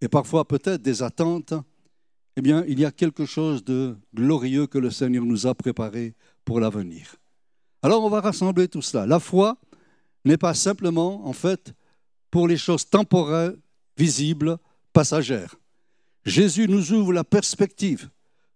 et 0.00 0.08
parfois 0.08 0.46
peut-être 0.46 0.82
des 0.82 1.02
attentes, 1.02 1.54
eh 2.36 2.42
bien, 2.42 2.64
il 2.66 2.80
y 2.80 2.84
a 2.84 2.92
quelque 2.92 3.26
chose 3.26 3.64
de 3.64 3.96
glorieux 4.14 4.66
que 4.66 4.78
le 4.78 4.90
Seigneur 4.90 5.24
nous 5.24 5.46
a 5.46 5.54
préparé 5.54 6.14
pour 6.44 6.60
l'avenir. 6.60 7.16
Alors, 7.82 8.04
on 8.04 8.08
va 8.08 8.20
rassembler 8.20 8.68
tout 8.68 8.82
cela. 8.82 9.06
La 9.06 9.20
foi 9.20 9.58
n'est 10.24 10.36
pas 10.36 10.54
simplement, 10.54 11.26
en 11.26 11.32
fait, 11.32 11.74
pour 12.30 12.46
les 12.46 12.56
choses 12.56 12.88
temporaires, 12.88 13.52
visibles, 13.96 14.58
passagères. 14.92 15.56
Jésus 16.24 16.68
nous 16.68 16.92
ouvre 16.92 17.12
la 17.12 17.24
perspective 17.24 18.10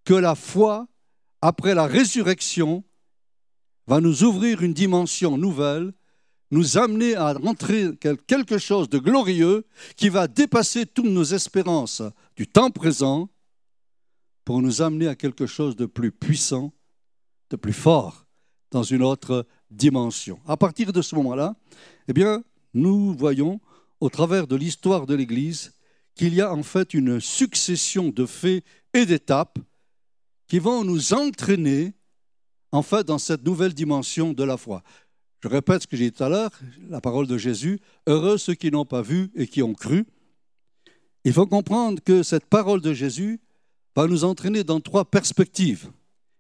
que 0.05 0.15
la 0.15 0.35
foi, 0.35 0.87
après 1.41 1.75
la 1.75 1.87
résurrection, 1.87 2.85
va 3.87 4.01
nous 4.01 4.25
ouvrir 4.25 4.63
une 4.63 4.75
dimension 4.75 5.37
nouvelle, 5.37 5.93
nous 6.51 6.79
amener 6.79 7.15
à 7.17 7.33
rentrer 7.33 7.91
quelque 8.27 8.59
chose 8.59 8.89
de 8.89 8.99
glorieux 8.99 9.67
qui 9.97 10.09
va 10.09 10.29
dépasser 10.29 10.87
toutes 10.87 11.07
nos 11.07 11.25
espérances 11.25 12.03
du 12.37 12.47
temps 12.47 12.71
présent 12.71 13.29
pour 14.45 14.63
nous 14.63 14.83
amener 14.83 15.09
à 15.09 15.15
quelque 15.15 15.47
chose 15.47 15.75
de 15.75 15.87
plus 15.87 16.13
puissant, 16.13 16.73
de 17.51 17.57
plus 17.57 17.73
fort, 17.73 18.27
dans 18.71 18.83
une 18.83 19.03
autre 19.03 19.47
dimension. 19.71 20.39
À 20.47 20.57
partir 20.57 20.93
de 20.93 21.03
ce 21.03 21.15
moment-là, 21.17 21.57
eh 22.09 22.13
bien, 22.13 22.45
nous 22.75 23.15
voyons, 23.15 23.61
au 24.01 24.09
travers 24.11 24.47
de 24.47 24.57
l'histoire 24.57 25.07
de 25.07 25.15
l'Église, 25.15 25.73
qu'il 26.15 26.35
y 26.35 26.41
a 26.41 26.53
en 26.53 26.63
fait 26.63 26.95
une 26.95 27.21
succession 27.21 28.09
de 28.09 28.27
faits 28.27 28.65
et 28.93 29.07
d'étapes 29.07 29.59
qui 30.47 30.59
vont 30.59 30.85
nous 30.85 31.15
entraîner 31.15 31.95
en 32.75 32.83
fait 32.83 33.07
dans 33.07 33.19
cette 33.19 33.45
nouvelle 33.45 33.73
dimension 33.73 34.33
de 34.33 34.43
la 34.43 34.57
foi. 34.57 34.83
Je 35.45 35.49
répète 35.49 35.83
ce 35.83 35.87
que 35.87 35.97
j'ai 35.97 36.11
dit 36.11 36.17
tout 36.17 36.25
à 36.25 36.29
l'heure, 36.29 36.51
la 36.89 37.01
parole 37.01 37.29
de 37.29 37.39
Jésus, 37.39 37.79
heureux 38.09 38.37
ceux 38.37 38.55
qui 38.55 38.73
n'ont 38.73 38.85
pas 38.85 39.01
vu 39.01 39.31
et 39.37 39.47
qui 39.47 39.63
ont 39.63 39.75
cru. 39.75 40.07
Il 41.23 41.33
faut 41.33 41.47
comprendre 41.47 42.03
que 42.03 42.25
cette 42.25 42.47
parole 42.47 42.81
de 42.81 42.93
Jésus 42.93 43.41
va 43.95 44.09
nous 44.09 44.25
entraîner 44.25 44.65
dans 44.65 44.81
trois 44.81 45.05
perspectives. 45.05 45.89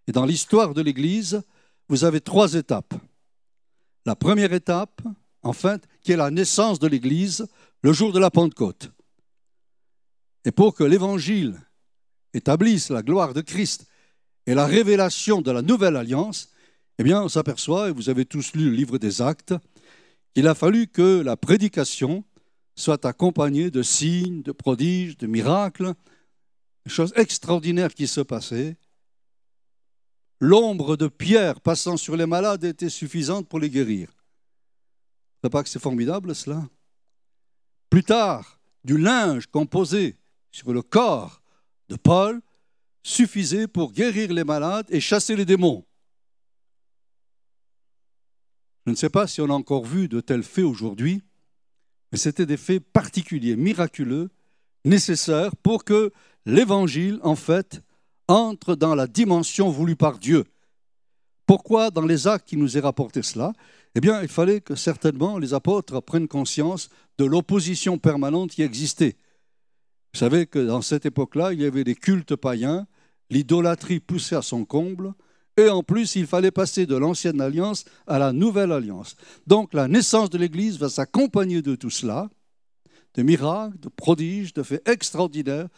Et 0.09 0.12
dans 0.12 0.25
l'histoire 0.25 0.75
de 0.75 0.83
l'Église, 0.83 1.41
vous 1.88 2.03
avez 2.03 2.21
trois 2.21 2.55
étapes. 2.55 2.95
La 4.05 4.17
première 4.17 4.53
étape, 4.53 5.03
en 5.45 5.53
fait, 5.53 5.87
qui 6.00 6.11
est 6.11 6.17
la 6.17 6.33
naissance 6.33 6.81
de 6.81 6.88
l'Église, 6.88 7.47
le 7.83 7.93
jour 7.93 8.12
de 8.12 8.19
la 8.19 8.33
Pentecôte. 8.33 8.91
Et 10.45 10.50
pour 10.50 10.75
que 10.75 10.83
l'Évangile 10.83 11.61
établisse 12.33 12.91
la 12.91 13.03
gloire 13.05 13.35
de 13.35 13.41
Christ 13.41 13.87
et 14.46 14.54
la 14.54 14.66
révélation 14.66 15.40
de 15.42 15.50
la 15.50 15.62
nouvelle 15.62 15.96
alliance, 15.96 16.50
eh 16.98 17.02
bien, 17.02 17.22
on 17.22 17.28
s'aperçoit, 17.28 17.88
et 17.88 17.92
vous 17.92 18.08
avez 18.08 18.24
tous 18.24 18.54
lu 18.54 18.70
le 18.70 18.76
livre 18.76 18.98
des 18.98 19.22
actes, 19.22 19.54
qu'il 20.34 20.46
a 20.48 20.54
fallu 20.54 20.86
que 20.86 21.20
la 21.22 21.36
prédication 21.36 22.24
soit 22.76 23.04
accompagnée 23.04 23.70
de 23.70 23.82
signes, 23.82 24.42
de 24.42 24.52
prodiges, 24.52 25.16
de 25.16 25.26
miracles, 25.26 25.94
choses 26.86 27.12
extraordinaires 27.16 27.94
qui 27.94 28.06
se 28.06 28.20
passaient. 28.20 28.76
L'ombre 30.40 30.96
de 30.96 31.08
Pierre 31.08 31.60
passant 31.60 31.96
sur 31.96 32.16
les 32.16 32.26
malades 32.26 32.64
était 32.64 32.90
suffisante 32.90 33.48
pour 33.48 33.60
les 33.60 33.70
guérir. 33.70 34.08
Ne 35.42 35.48
pas 35.48 35.62
que 35.62 35.68
c'est 35.68 35.80
formidable 35.80 36.34
cela? 36.34 36.68
Plus 37.88 38.04
tard, 38.04 38.60
du 38.82 38.98
linge 38.98 39.46
composé 39.46 40.16
sur 40.50 40.72
le 40.72 40.82
corps 40.82 41.40
de 41.88 41.96
Paul 41.96 42.40
suffisait 43.04 43.68
pour 43.68 43.92
guérir 43.92 44.32
les 44.32 44.42
malades 44.42 44.87
et 44.88 44.99
chasser 44.99 45.37
les 45.37 45.44
démons. 45.44 45.84
Je 48.87 48.90
ne 48.90 48.96
sais 48.96 49.11
pas 49.11 49.26
si 49.26 49.40
on 49.40 49.50
a 49.50 49.52
encore 49.52 49.84
vu 49.84 50.08
de 50.08 50.20
tels 50.20 50.42
faits 50.42 50.64
aujourd'hui, 50.64 51.23
mais 52.11 52.18
c'était 52.18 52.46
des 52.46 52.56
faits 52.56 52.80
particuliers, 52.80 53.56
miraculeux, 53.56 54.30
nécessaires 54.84 55.54
pour 55.56 55.84
que 55.84 56.12
l'évangile, 56.44 57.20
en 57.23 57.37
fait, 57.37 57.82
entre 58.28 58.75
dans 58.75 58.94
la 58.94 59.06
dimension 59.06 59.70
voulue 59.70 59.96
par 59.96 60.18
Dieu. 60.18 60.44
Pourquoi 61.46 61.90
dans 61.90 62.06
les 62.06 62.26
actes 62.26 62.49
qui 62.49 62.56
nous 62.56 62.76
est 62.76 62.80
rapporté 62.80 63.23
cela? 63.23 63.52
Eh 63.94 64.00
bien, 64.00 64.23
il 64.23 64.28
fallait 64.28 64.61
que 64.61 64.75
certainement 64.75 65.38
les 65.38 65.54
apôtres 65.54 66.00
prennent 66.00 66.28
conscience 66.28 66.88
de 67.18 67.25
l'opposition 67.25 67.99
permanente 67.99 68.50
qui 68.50 68.62
existait. 68.62 69.16
Vous 70.12 70.20
savez 70.20 70.46
que 70.46 70.58
dans 70.58 70.82
cette 70.82 71.06
époque-là, 71.06 71.52
il 71.52 71.61
y 71.61 71.66
avait 71.66 71.84
des 71.84 71.94
cultes 71.94 72.37
païens, 72.37 72.87
l'idolâtrie 73.31 74.00
poussée 74.00 74.37
à 74.37 74.43
son 74.43 74.64
comble, 74.64 75.14
et 75.57 75.69
en 75.69 75.83
plus, 75.83 76.16
il 76.16 76.26
fallait 76.26 76.50
passer 76.50 76.85
de 76.85 76.97
l'ancienne 76.97 77.40
alliance 77.40 77.85
à 78.07 78.19
la 78.19 78.33
nouvelle 78.33 78.73
alliance. 78.73 79.16
Donc 79.47 79.73
la 79.73 79.87
naissance 79.87 80.31
de 80.31 80.38
l'Église 80.38 80.78
va 80.78 80.88
s'accompagner 80.88 81.62
de 81.62 81.76
tout 81.76 81.90
cela, 81.90 82.28
de 83.14 83.23
miracles, 83.23 83.78
de 83.78 83.88
prodiges, 83.88 84.52
de 84.52 84.62
faits 84.62 84.88
extraordinaires, 84.88 85.69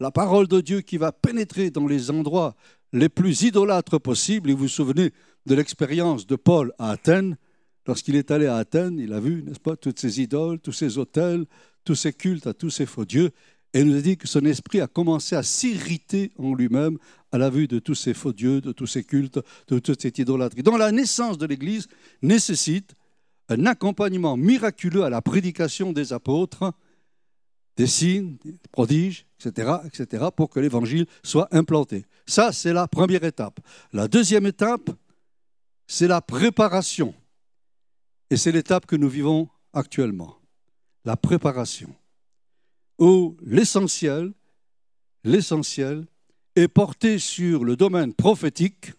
la 0.00 0.10
parole 0.10 0.48
de 0.48 0.60
Dieu 0.60 0.80
qui 0.82 0.98
va 0.98 1.12
pénétrer 1.12 1.70
dans 1.70 1.86
les 1.86 2.10
endroits 2.10 2.54
les 2.92 3.08
plus 3.08 3.42
idolâtres 3.42 3.98
possibles. 3.98 4.50
Et 4.50 4.52
vous 4.52 4.60
vous 4.60 4.68
souvenez 4.68 5.12
de 5.46 5.54
l'expérience 5.54 6.26
de 6.26 6.36
Paul 6.36 6.72
à 6.78 6.90
Athènes. 6.90 7.38
Lorsqu'il 7.86 8.16
est 8.16 8.30
allé 8.30 8.46
à 8.46 8.56
Athènes, 8.56 8.98
il 8.98 9.12
a 9.12 9.20
vu, 9.20 9.42
n'est-ce 9.42 9.60
pas, 9.60 9.76
toutes 9.76 9.98
ces 9.98 10.20
idoles, 10.20 10.58
tous 10.58 10.72
ces 10.72 10.98
autels, 10.98 11.46
tous 11.84 11.94
ces 11.94 12.12
cultes 12.12 12.46
à 12.46 12.52
tous 12.52 12.70
ces 12.70 12.86
faux 12.86 13.04
dieux. 13.04 13.30
Et 13.74 13.80
il 13.80 13.86
nous 13.86 13.96
a 13.96 14.00
dit 14.00 14.16
que 14.16 14.28
son 14.28 14.44
esprit 14.44 14.80
a 14.80 14.86
commencé 14.86 15.34
à 15.34 15.42
s'irriter 15.42 16.32
en 16.38 16.54
lui-même 16.54 16.98
à 17.30 17.38
la 17.38 17.48
vue 17.48 17.66
de 17.66 17.78
tous 17.78 17.94
ces 17.94 18.12
faux 18.12 18.32
dieux, 18.32 18.60
de 18.60 18.72
tous 18.72 18.86
ces 18.86 19.02
cultes, 19.02 19.40
de 19.68 19.78
toute 19.78 20.00
cette 20.02 20.18
idolâtrie. 20.18 20.62
Donc 20.62 20.78
la 20.78 20.92
naissance 20.92 21.38
de 21.38 21.46
l'Église 21.46 21.88
nécessite 22.20 22.94
un 23.48 23.64
accompagnement 23.66 24.36
miraculeux 24.36 25.04
à 25.04 25.10
la 25.10 25.22
prédication 25.22 25.92
des 25.92 26.12
apôtres, 26.12 26.72
des 27.76 27.86
signes, 27.86 28.36
des 28.44 28.54
prodiges, 28.70 29.26
etc., 29.40 29.72
etc., 29.86 30.26
pour 30.36 30.50
que 30.50 30.60
l'Évangile 30.60 31.06
soit 31.22 31.48
implanté. 31.52 32.04
Ça, 32.26 32.52
c'est 32.52 32.74
la 32.74 32.86
première 32.86 33.24
étape. 33.24 33.60
La 33.94 34.06
deuxième 34.06 34.46
étape, 34.46 34.90
c'est 35.86 36.08
la 36.08 36.20
préparation. 36.20 37.14
Et 38.30 38.36
c'est 38.36 38.52
l'étape 38.52 38.86
que 38.86 38.96
nous 38.96 39.08
vivons 39.08 39.48
actuellement. 39.72 40.36
La 41.04 41.16
préparation 41.16 41.94
où 42.98 43.36
l'essentiel, 43.42 44.32
est 46.54 46.68
porté 46.68 47.18
sur 47.18 47.64
le 47.64 47.76
domaine 47.76 48.12
prophétique, 48.12 48.92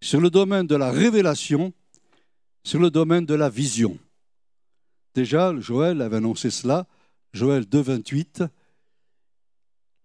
sur 0.00 0.20
le 0.20 0.30
domaine 0.30 0.66
de 0.66 0.76
la 0.76 0.90
révélation, 0.90 1.72
sur 2.64 2.78
le 2.80 2.90
domaine 2.90 3.26
de 3.26 3.34
la 3.34 3.50
vision. 3.50 3.98
Déjà, 5.14 5.54
Joël 5.58 6.00
avait 6.00 6.18
annoncé 6.18 6.50
cela, 6.50 6.86
Joël 7.32 7.66
2, 7.66 7.80
28, 7.80 8.44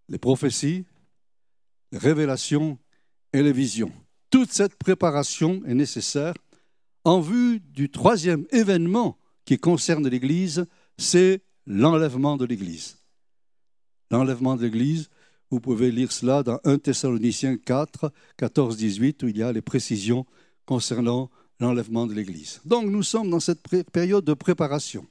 les 0.10 0.18
prophéties, 0.18 0.86
les 1.92 1.98
révélations 1.98 2.78
et 3.32 3.44
les 3.44 3.54
visions. 3.54 3.92
Toute 4.30 4.52
cette 4.52 4.76
préparation 4.76 5.62
est 5.66 5.76
nécessaire 5.76 6.34
en 7.04 7.20
vue 7.20 7.60
du 7.60 7.90
troisième 7.90 8.46
événement 8.52 9.18
qui 9.46 9.58
concerne 9.58 10.08
l'Église, 10.08 10.66
c'est 10.98 11.43
l'enlèvement 11.66 12.38
de 12.38 12.46
l'Église. 12.46 12.98
L'enlèvement 14.12 14.56
de 14.56 14.64
l'Église, 14.64 15.10
vous 15.50 15.60
pouvez 15.60 15.92
lire 15.92 16.12
cela 16.12 16.44
dans 16.44 16.60
1 16.64 16.80
Thessaloniciens 16.80 17.58
4, 17.58 18.12
14, 18.38 18.78
18, 18.78 19.24
où 19.24 19.28
il 19.28 19.38
y 19.38 19.44
a 19.44 19.52
les 19.52 19.62
précisions 19.62 20.26
concernant 20.66 21.30
l'enlèvement 21.60 22.08
de 22.08 22.14
l'Église. 22.14 22.62
Donc 22.66 22.86
nous 22.86 23.04
sommes 23.04 23.30
dans 23.30 23.40
cette 23.40 23.62
période 23.92 24.26
de 24.26 24.34
préparation. 24.34 25.06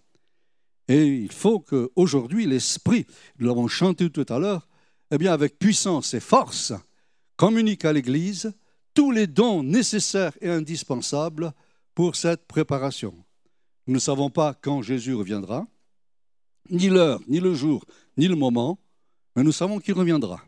Et 0.88 1.06
il 1.06 1.32
faut 1.32 1.60
qu'aujourd'hui, 1.60 2.46
l'Esprit, 2.46 3.06
nous 3.38 3.46
l'avons 3.46 3.68
chanté 3.68 4.10
tout 4.10 4.26
à 4.28 4.38
l'heure, 4.38 4.68
eh 5.10 5.18
bien, 5.18 5.32
avec 5.32 5.58
puissance 5.58 6.14
et 6.14 6.20
force, 6.20 6.72
communique 7.36 7.84
à 7.84 7.92
l'Église 7.92 8.52
tous 8.94 9.10
les 9.10 9.26
dons 9.26 9.62
nécessaires 9.62 10.36
et 10.40 10.50
indispensables 10.50 11.52
pour 11.94 12.16
cette 12.16 12.46
préparation. 12.46 13.14
Nous 13.86 13.94
ne 13.94 13.98
savons 14.00 14.30
pas 14.30 14.54
quand 14.54 14.82
Jésus 14.82 15.14
reviendra, 15.14 15.66
ni 16.70 16.88
l'heure, 16.88 17.20
ni 17.28 17.40
le 17.40 17.54
jour, 17.54 17.84
ni 18.16 18.28
le 18.28 18.36
moment, 18.36 18.78
mais 19.34 19.42
nous 19.42 19.52
savons 19.52 19.78
qu'il 19.78 19.94
reviendra. 19.94 20.42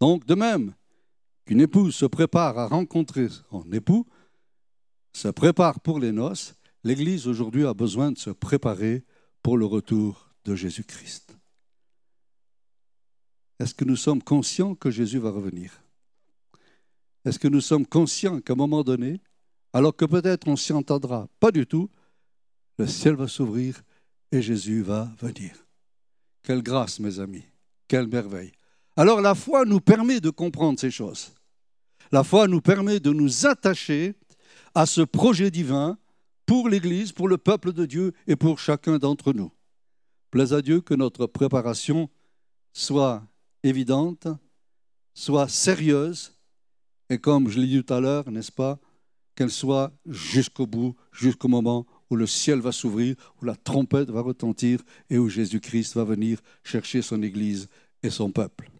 Donc, 0.00 0.26
de 0.26 0.34
même 0.34 0.74
qu'une 1.44 1.60
épouse 1.60 1.94
se 1.94 2.06
prépare 2.06 2.58
à 2.58 2.66
rencontrer 2.66 3.28
son 3.50 3.70
époux, 3.72 4.06
se 5.12 5.28
prépare 5.28 5.80
pour 5.80 5.98
les 5.98 6.12
noces, 6.12 6.54
l'Église 6.82 7.26
aujourd'hui 7.28 7.66
a 7.66 7.74
besoin 7.74 8.12
de 8.12 8.18
se 8.18 8.30
préparer 8.30 9.04
pour 9.42 9.56
le 9.56 9.66
retour 9.66 10.30
de 10.44 10.54
Jésus-Christ. 10.54 11.36
Est-ce 13.60 13.74
que 13.74 13.84
nous 13.84 13.96
sommes 13.96 14.22
conscients 14.22 14.74
que 14.74 14.90
Jésus 14.90 15.18
va 15.18 15.30
revenir? 15.30 15.82
Est-ce 17.24 17.38
que 17.38 17.48
nous 17.48 17.60
sommes 17.60 17.86
conscients 17.86 18.40
qu'à 18.40 18.52
un 18.52 18.56
moment 18.56 18.82
donné, 18.82 19.20
alors 19.72 19.96
que 19.96 20.04
peut-être 20.04 20.48
on 20.48 20.56
s'y 20.56 20.72
entendra 20.72 21.28
pas 21.40 21.50
du 21.50 21.66
tout, 21.66 21.88
le 22.78 22.86
ciel 22.86 23.14
va 23.14 23.28
s'ouvrir 23.28 23.82
et 24.34 24.42
Jésus 24.42 24.82
va 24.82 25.10
venir. 25.20 25.52
Quelle 26.42 26.62
grâce, 26.62 26.98
mes 26.98 27.20
amis, 27.20 27.44
quelle 27.86 28.08
merveille. 28.08 28.52
Alors 28.96 29.20
la 29.20 29.34
foi 29.34 29.64
nous 29.64 29.80
permet 29.80 30.20
de 30.20 30.30
comprendre 30.30 30.78
ces 30.78 30.90
choses. 30.90 31.32
La 32.10 32.24
foi 32.24 32.48
nous 32.48 32.60
permet 32.60 33.00
de 33.00 33.12
nous 33.12 33.46
attacher 33.46 34.14
à 34.74 34.86
ce 34.86 35.02
projet 35.02 35.50
divin 35.50 35.96
pour 36.46 36.68
l'Église, 36.68 37.12
pour 37.12 37.28
le 37.28 37.38
peuple 37.38 37.72
de 37.72 37.86
Dieu 37.86 38.12
et 38.26 38.36
pour 38.36 38.58
chacun 38.58 38.98
d'entre 38.98 39.32
nous. 39.32 39.52
Plaise 40.30 40.52
à 40.52 40.62
Dieu 40.62 40.80
que 40.80 40.94
notre 40.94 41.26
préparation 41.26 42.10
soit 42.72 43.24
évidente, 43.62 44.26
soit 45.14 45.48
sérieuse, 45.48 46.36
et 47.08 47.18
comme 47.18 47.48
je 47.48 47.60
l'ai 47.60 47.68
dit 47.68 47.84
tout 47.84 47.94
à 47.94 48.00
l'heure, 48.00 48.28
n'est-ce 48.30 48.52
pas, 48.52 48.78
qu'elle 49.36 49.50
soit 49.50 49.92
jusqu'au 50.06 50.66
bout, 50.66 50.96
jusqu'au 51.12 51.48
moment 51.48 51.86
où 52.14 52.16
le 52.16 52.28
ciel 52.28 52.60
va 52.60 52.70
s'ouvrir, 52.70 53.16
où 53.42 53.44
la 53.44 53.56
trompette 53.56 54.08
va 54.08 54.20
retentir 54.20 54.80
et 55.10 55.18
où 55.18 55.28
Jésus-Christ 55.28 55.96
va 55.96 56.04
venir 56.04 56.38
chercher 56.62 57.02
son 57.02 57.20
Église 57.22 57.68
et 58.04 58.10
son 58.10 58.30
peuple. 58.30 58.70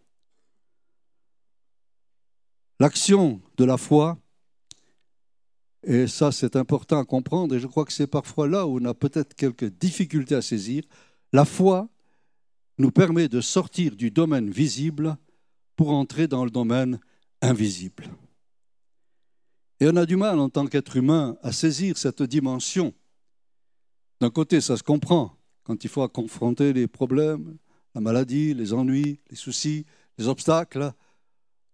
L'action 2.79 3.41
de 3.57 3.65
la 3.65 3.75
foi, 3.75 4.17
et 5.83 6.07
ça 6.07 6.31
c'est 6.31 6.55
important 6.55 6.97
à 6.97 7.03
comprendre, 7.03 7.55
et 7.55 7.59
je 7.59 7.67
crois 7.67 7.83
que 7.83 7.91
c'est 7.91 8.07
parfois 8.07 8.47
là 8.47 8.65
où 8.65 8.79
on 8.79 8.85
a 8.85 8.93
peut-être 8.93 9.35
quelques 9.35 9.69
difficultés 9.69 10.35
à 10.35 10.41
saisir, 10.41 10.83
la 11.33 11.43
foi 11.43 11.89
nous 12.77 12.91
permet 12.91 13.27
de 13.27 13.41
sortir 13.41 13.97
du 13.97 14.11
domaine 14.11 14.49
visible 14.49 15.17
pour 15.75 15.91
entrer 15.91 16.29
dans 16.29 16.45
le 16.45 16.51
domaine 16.51 17.01
invisible. 17.41 18.05
Et 19.81 19.87
on 19.89 19.95
a 19.97 20.05
du 20.05 20.15
mal 20.15 20.39
en 20.39 20.47
tant 20.47 20.67
qu'être 20.67 20.95
humain 20.95 21.37
à 21.43 21.51
saisir 21.51 21.97
cette 21.97 22.23
dimension. 22.23 22.93
D'un 24.21 24.29
côté, 24.29 24.61
ça 24.61 24.77
se 24.77 24.83
comprend 24.83 25.37
quand 25.63 25.83
il 25.83 25.89
faut 25.89 26.07
confronter 26.07 26.73
les 26.73 26.87
problèmes, 26.87 27.57
la 27.93 28.01
maladie, 28.01 28.53
les 28.53 28.73
ennuis, 28.73 29.19
les 29.29 29.35
soucis, 29.35 29.85
les 30.17 30.27
obstacles. 30.27 30.93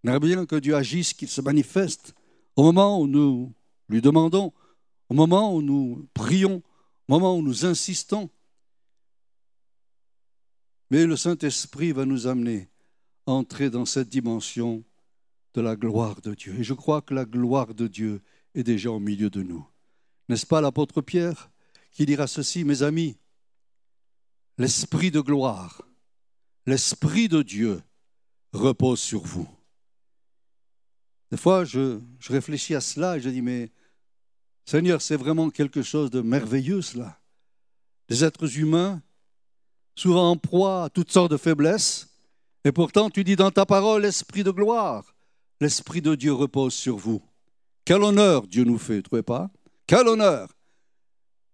On 0.03 0.09
aimerait 0.09 0.19
bien 0.19 0.45
que 0.45 0.55
Dieu 0.55 0.75
agisse, 0.75 1.13
qu'il 1.13 1.27
se 1.27 1.41
manifeste 1.41 2.15
au 2.55 2.63
moment 2.63 2.99
où 2.99 3.07
nous 3.07 3.53
lui 3.89 4.01
demandons, 4.01 4.53
au 5.09 5.13
moment 5.13 5.53
où 5.53 5.61
nous 5.61 6.07
prions, 6.13 6.63
au 7.07 7.13
moment 7.13 7.37
où 7.37 7.41
nous 7.41 7.65
insistons. 7.65 8.29
Mais 10.89 11.05
le 11.05 11.15
Saint-Esprit 11.15 11.91
va 11.91 12.05
nous 12.05 12.27
amener 12.27 12.69
à 13.27 13.31
entrer 13.31 13.69
dans 13.69 13.85
cette 13.85 14.09
dimension 14.09 14.83
de 15.53 15.61
la 15.61 15.75
gloire 15.75 16.21
de 16.21 16.33
Dieu. 16.33 16.55
Et 16.59 16.63
je 16.63 16.73
crois 16.73 17.01
que 17.01 17.13
la 17.13 17.25
gloire 17.25 17.73
de 17.73 17.87
Dieu 17.87 18.21
est 18.55 18.63
déjà 18.63 18.91
au 18.91 18.99
milieu 18.99 19.29
de 19.29 19.43
nous. 19.43 19.65
N'est-ce 20.29 20.45
pas 20.45 20.61
l'apôtre 20.61 21.01
Pierre? 21.01 21.49
Qui 21.91 22.05
dira 22.05 22.27
ceci, 22.27 22.63
mes 22.63 22.83
amis 22.83 23.17
L'Esprit 24.57 25.11
de 25.11 25.21
gloire, 25.21 25.81
l'Esprit 26.65 27.27
de 27.27 27.41
Dieu 27.41 27.81
repose 28.53 28.99
sur 28.99 29.21
vous. 29.21 29.49
Des 31.31 31.37
fois, 31.37 31.63
je, 31.63 31.99
réfléchis 32.27 32.75
à 32.75 32.81
cela 32.81 33.17
et 33.17 33.21
je 33.21 33.29
dis, 33.29 33.41
mais 33.41 33.71
Seigneur, 34.65 35.01
c'est 35.01 35.15
vraiment 35.15 35.49
quelque 35.49 35.81
chose 35.81 36.11
de 36.11 36.21
merveilleux 36.21 36.81
cela. 36.81 37.19
Des 38.09 38.23
êtres 38.23 38.57
humains, 38.57 39.01
souvent 39.95 40.29
en 40.29 40.37
proie 40.37 40.85
à 40.85 40.89
toutes 40.89 41.11
sortes 41.11 41.31
de 41.31 41.37
faiblesses, 41.37 42.09
et 42.63 42.71
pourtant 42.71 43.09
tu 43.09 43.23
dis 43.23 43.35
dans 43.35 43.51
ta 43.51 43.65
parole, 43.65 44.03
l'Esprit 44.03 44.43
de 44.43 44.51
gloire, 44.51 45.15
l'Esprit 45.61 46.01
de 46.01 46.13
Dieu 46.15 46.33
repose 46.33 46.73
sur 46.73 46.97
vous. 46.97 47.23
Quel 47.85 48.03
honneur 48.03 48.45
Dieu 48.45 48.63
nous 48.63 48.77
fait, 48.77 49.01
trouvez 49.01 49.23
pas? 49.23 49.49
Quel 49.87 50.07
honneur 50.07 50.49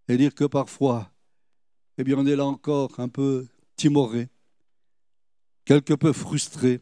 Et 0.08 0.18
dire 0.18 0.34
que 0.34 0.46
parfois, 0.46 1.12
eh 1.98 2.04
bien, 2.04 2.18
on 2.18 2.26
est 2.26 2.36
là 2.36 2.46
encore 2.46 3.00
un 3.00 3.10
peu 3.10 3.48
timoré, 3.76 4.30
quelque 5.66 5.94
peu 5.94 6.14
frustré. 6.14 6.82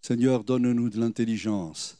Seigneur, 0.00 0.44
donne-nous 0.44 0.90
de 0.90 1.00
l'intelligence, 1.00 1.98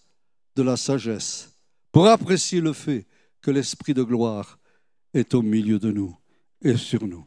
de 0.55 0.63
la 0.63 0.77
sagesse, 0.77 1.53
pour 1.93 2.07
apprécier 2.07 2.61
le 2.61 2.73
fait 2.73 3.07
que 3.41 3.51
l'Esprit 3.51 3.95
de 3.95 4.03
gloire 4.03 4.59
est 5.15 5.35
au 5.35 5.43
milieu 5.43 5.79
de 5.79 5.91
nous 5.91 6.17
et 6.63 6.77
sur 6.77 7.07
nous. 7.07 7.27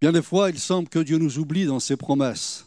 Bien 0.00 0.12
des 0.12 0.22
fois, 0.22 0.50
il 0.50 0.58
semble 0.58 0.88
que 0.88 1.00
Dieu 1.00 1.18
nous 1.18 1.38
oublie 1.38 1.66
dans 1.66 1.80
ses 1.80 1.96
promesses. 1.96 2.66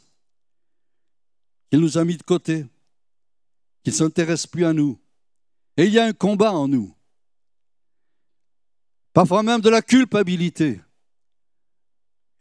Il 1.72 1.80
nous 1.80 1.98
a 1.98 2.04
mis 2.04 2.18
de 2.18 2.24
côté, 2.24 2.66
qu'il 3.84 3.94
ne 3.94 3.98
s'intéresse 3.98 4.46
plus 4.46 4.66
à 4.66 4.74
nous. 4.74 5.00
Et 5.78 5.86
il 5.86 5.94
y 5.94 6.00
a 6.00 6.06
un 6.06 6.14
combat 6.14 6.52
en 6.52 6.68
nous. 6.68 6.94
Parfois 9.14 9.44
même 9.44 9.62
de 9.62 9.70
la 9.70 9.82
culpabilité. 9.82 10.82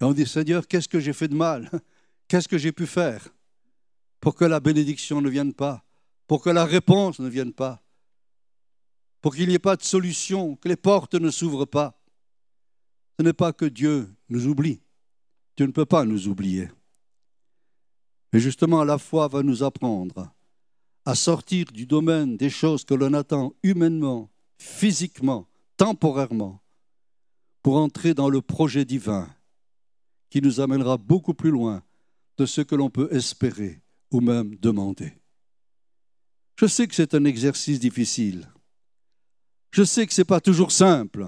Et 0.00 0.04
on 0.04 0.12
dit, 0.12 0.26
Seigneur, 0.26 0.66
qu'est-ce 0.66 0.88
que 0.88 1.00
j'ai 1.00 1.12
fait 1.12 1.28
de 1.28 1.34
mal? 1.34 1.70
Qu'est-ce 2.28 2.46
que 2.46 2.58
j'ai 2.58 2.70
pu 2.70 2.86
faire 2.86 3.28
pour 4.20 4.36
que 4.36 4.44
la 4.44 4.60
bénédiction 4.60 5.20
ne 5.20 5.28
vienne 5.28 5.52
pas 5.52 5.84
Pour 6.28 6.42
que 6.42 6.50
la 6.50 6.64
réponse 6.64 7.18
ne 7.18 7.28
vienne 7.28 7.52
pas 7.52 7.82
Pour 9.20 9.34
qu'il 9.34 9.48
n'y 9.48 9.54
ait 9.54 9.58
pas 9.58 9.74
de 9.74 9.82
solution, 9.82 10.54
que 10.54 10.68
les 10.68 10.76
portes 10.76 11.14
ne 11.14 11.30
s'ouvrent 11.30 11.64
pas? 11.64 12.00
Ce 13.18 13.24
n'est 13.24 13.32
pas 13.32 13.52
que 13.52 13.64
Dieu 13.64 14.08
nous 14.28 14.46
oublie. 14.46 14.80
Dieu 15.56 15.66
ne 15.66 15.72
peut 15.72 15.86
pas 15.86 16.04
nous 16.04 16.28
oublier. 16.28 16.70
Mais 18.32 18.38
justement, 18.38 18.84
la 18.84 18.96
foi 18.96 19.26
va 19.26 19.42
nous 19.42 19.64
apprendre 19.64 20.32
à 21.10 21.16
sortir 21.16 21.66
du 21.72 21.86
domaine 21.86 22.36
des 22.36 22.50
choses 22.50 22.84
que 22.84 22.94
l'on 22.94 23.14
attend 23.14 23.52
humainement, 23.64 24.30
physiquement, 24.58 25.48
temporairement, 25.76 26.62
pour 27.62 27.78
entrer 27.78 28.14
dans 28.14 28.28
le 28.28 28.40
projet 28.40 28.84
divin 28.84 29.28
qui 30.30 30.40
nous 30.40 30.60
amènera 30.60 30.98
beaucoup 30.98 31.34
plus 31.34 31.50
loin 31.50 31.82
de 32.38 32.46
ce 32.46 32.60
que 32.60 32.76
l'on 32.76 32.90
peut 32.90 33.08
espérer 33.10 33.80
ou 34.12 34.20
même 34.20 34.54
demander. 34.60 35.12
Je 36.54 36.66
sais 36.66 36.86
que 36.86 36.94
c'est 36.94 37.12
un 37.14 37.24
exercice 37.24 37.80
difficile. 37.80 38.48
Je 39.72 39.82
sais 39.82 40.06
que 40.06 40.14
ce 40.14 40.20
n'est 40.20 40.26
pas 40.26 40.40
toujours 40.40 40.70
simple. 40.70 41.26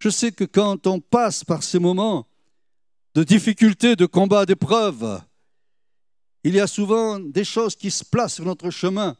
Je 0.00 0.10
sais 0.10 0.32
que 0.32 0.44
quand 0.44 0.86
on 0.86 1.00
passe 1.00 1.44
par 1.44 1.62
ces 1.62 1.78
moments 1.78 2.26
de 3.14 3.24
difficultés, 3.24 3.96
de 3.96 4.04
combats, 4.04 4.44
d'épreuves, 4.44 5.22
il 6.44 6.54
y 6.54 6.60
a 6.60 6.66
souvent 6.66 7.18
des 7.18 7.44
choses 7.44 7.74
qui 7.74 7.90
se 7.90 8.04
placent 8.04 8.34
sur 8.34 8.44
notre 8.44 8.70
chemin, 8.70 9.16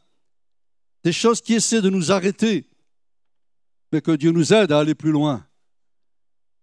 des 1.03 1.11
choses 1.13 1.41
qui 1.41 1.53
essaient 1.53 1.81
de 1.81 1.89
nous 1.89 2.11
arrêter, 2.11 2.69
mais 3.91 4.01
que 4.01 4.11
Dieu 4.11 4.31
nous 4.31 4.53
aide 4.53 4.71
à 4.71 4.79
aller 4.79 4.95
plus 4.95 5.11
loin, 5.11 5.45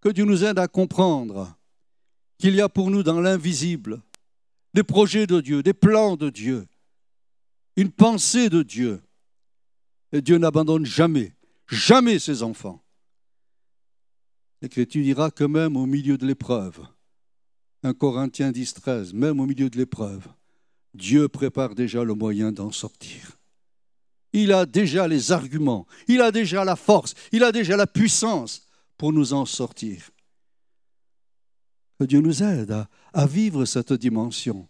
que 0.01 0.09
Dieu 0.09 0.25
nous 0.25 0.45
aide 0.45 0.59
à 0.59 0.69
comprendre 0.69 1.57
qu'il 2.39 2.55
y 2.55 2.61
a 2.61 2.69
pour 2.69 2.91
nous 2.91 3.03
dans 3.03 3.21
l'invisible 3.21 4.03
des 4.75 4.83
projets 4.83 5.27
de 5.27 5.41
Dieu, 5.41 5.63
des 5.63 5.73
plans 5.73 6.17
de 6.17 6.29
Dieu, 6.29 6.67
une 7.77 7.91
pensée 7.91 8.51
de 8.51 8.63
Dieu. 8.63 9.01
Et 10.13 10.21
Dieu 10.21 10.39
n'abandonne 10.39 10.85
jamais, 10.85 11.35
jamais 11.67 12.19
ses 12.19 12.43
enfants. 12.43 12.83
L'Écriture 14.63 15.03
dira 15.03 15.31
que 15.31 15.45
même 15.45 15.77
au 15.77 15.87
milieu 15.87 16.17
de 16.17 16.27
l'épreuve, 16.27 16.87
un 17.83 17.95
Corinthien 17.95 18.53
10, 18.53 18.75
13, 18.75 19.13
même 19.15 19.41
au 19.41 19.47
milieu 19.47 19.71
de 19.71 19.77
l'épreuve, 19.79 20.29
Dieu 20.97 21.29
prépare 21.29 21.75
déjà 21.75 22.03
le 22.03 22.15
moyen 22.15 22.51
d'en 22.51 22.73
sortir. 22.73 23.39
Il 24.33 24.53
a 24.53 24.67
déjà 24.67 25.07
les 25.07 25.33
arguments, 25.33 25.87
il 26.09 26.21
a 26.21 26.33
déjà 26.33 26.65
la 26.65 26.77
force, 26.77 27.15
il 27.33 27.45
a 27.45 27.53
déjà 27.53 27.77
la 27.77 27.87
puissance 27.87 28.67
pour 28.97 29.13
nous 29.13 29.33
en 29.33 29.47
sortir. 29.47 30.11
Que 31.99 32.05
Dieu 32.05 32.21
nous 32.21 32.43
aide 32.43 32.87
à, 33.13 33.27
vivre 33.27 33.65
cette 33.65 33.93
dimension. 33.93 34.69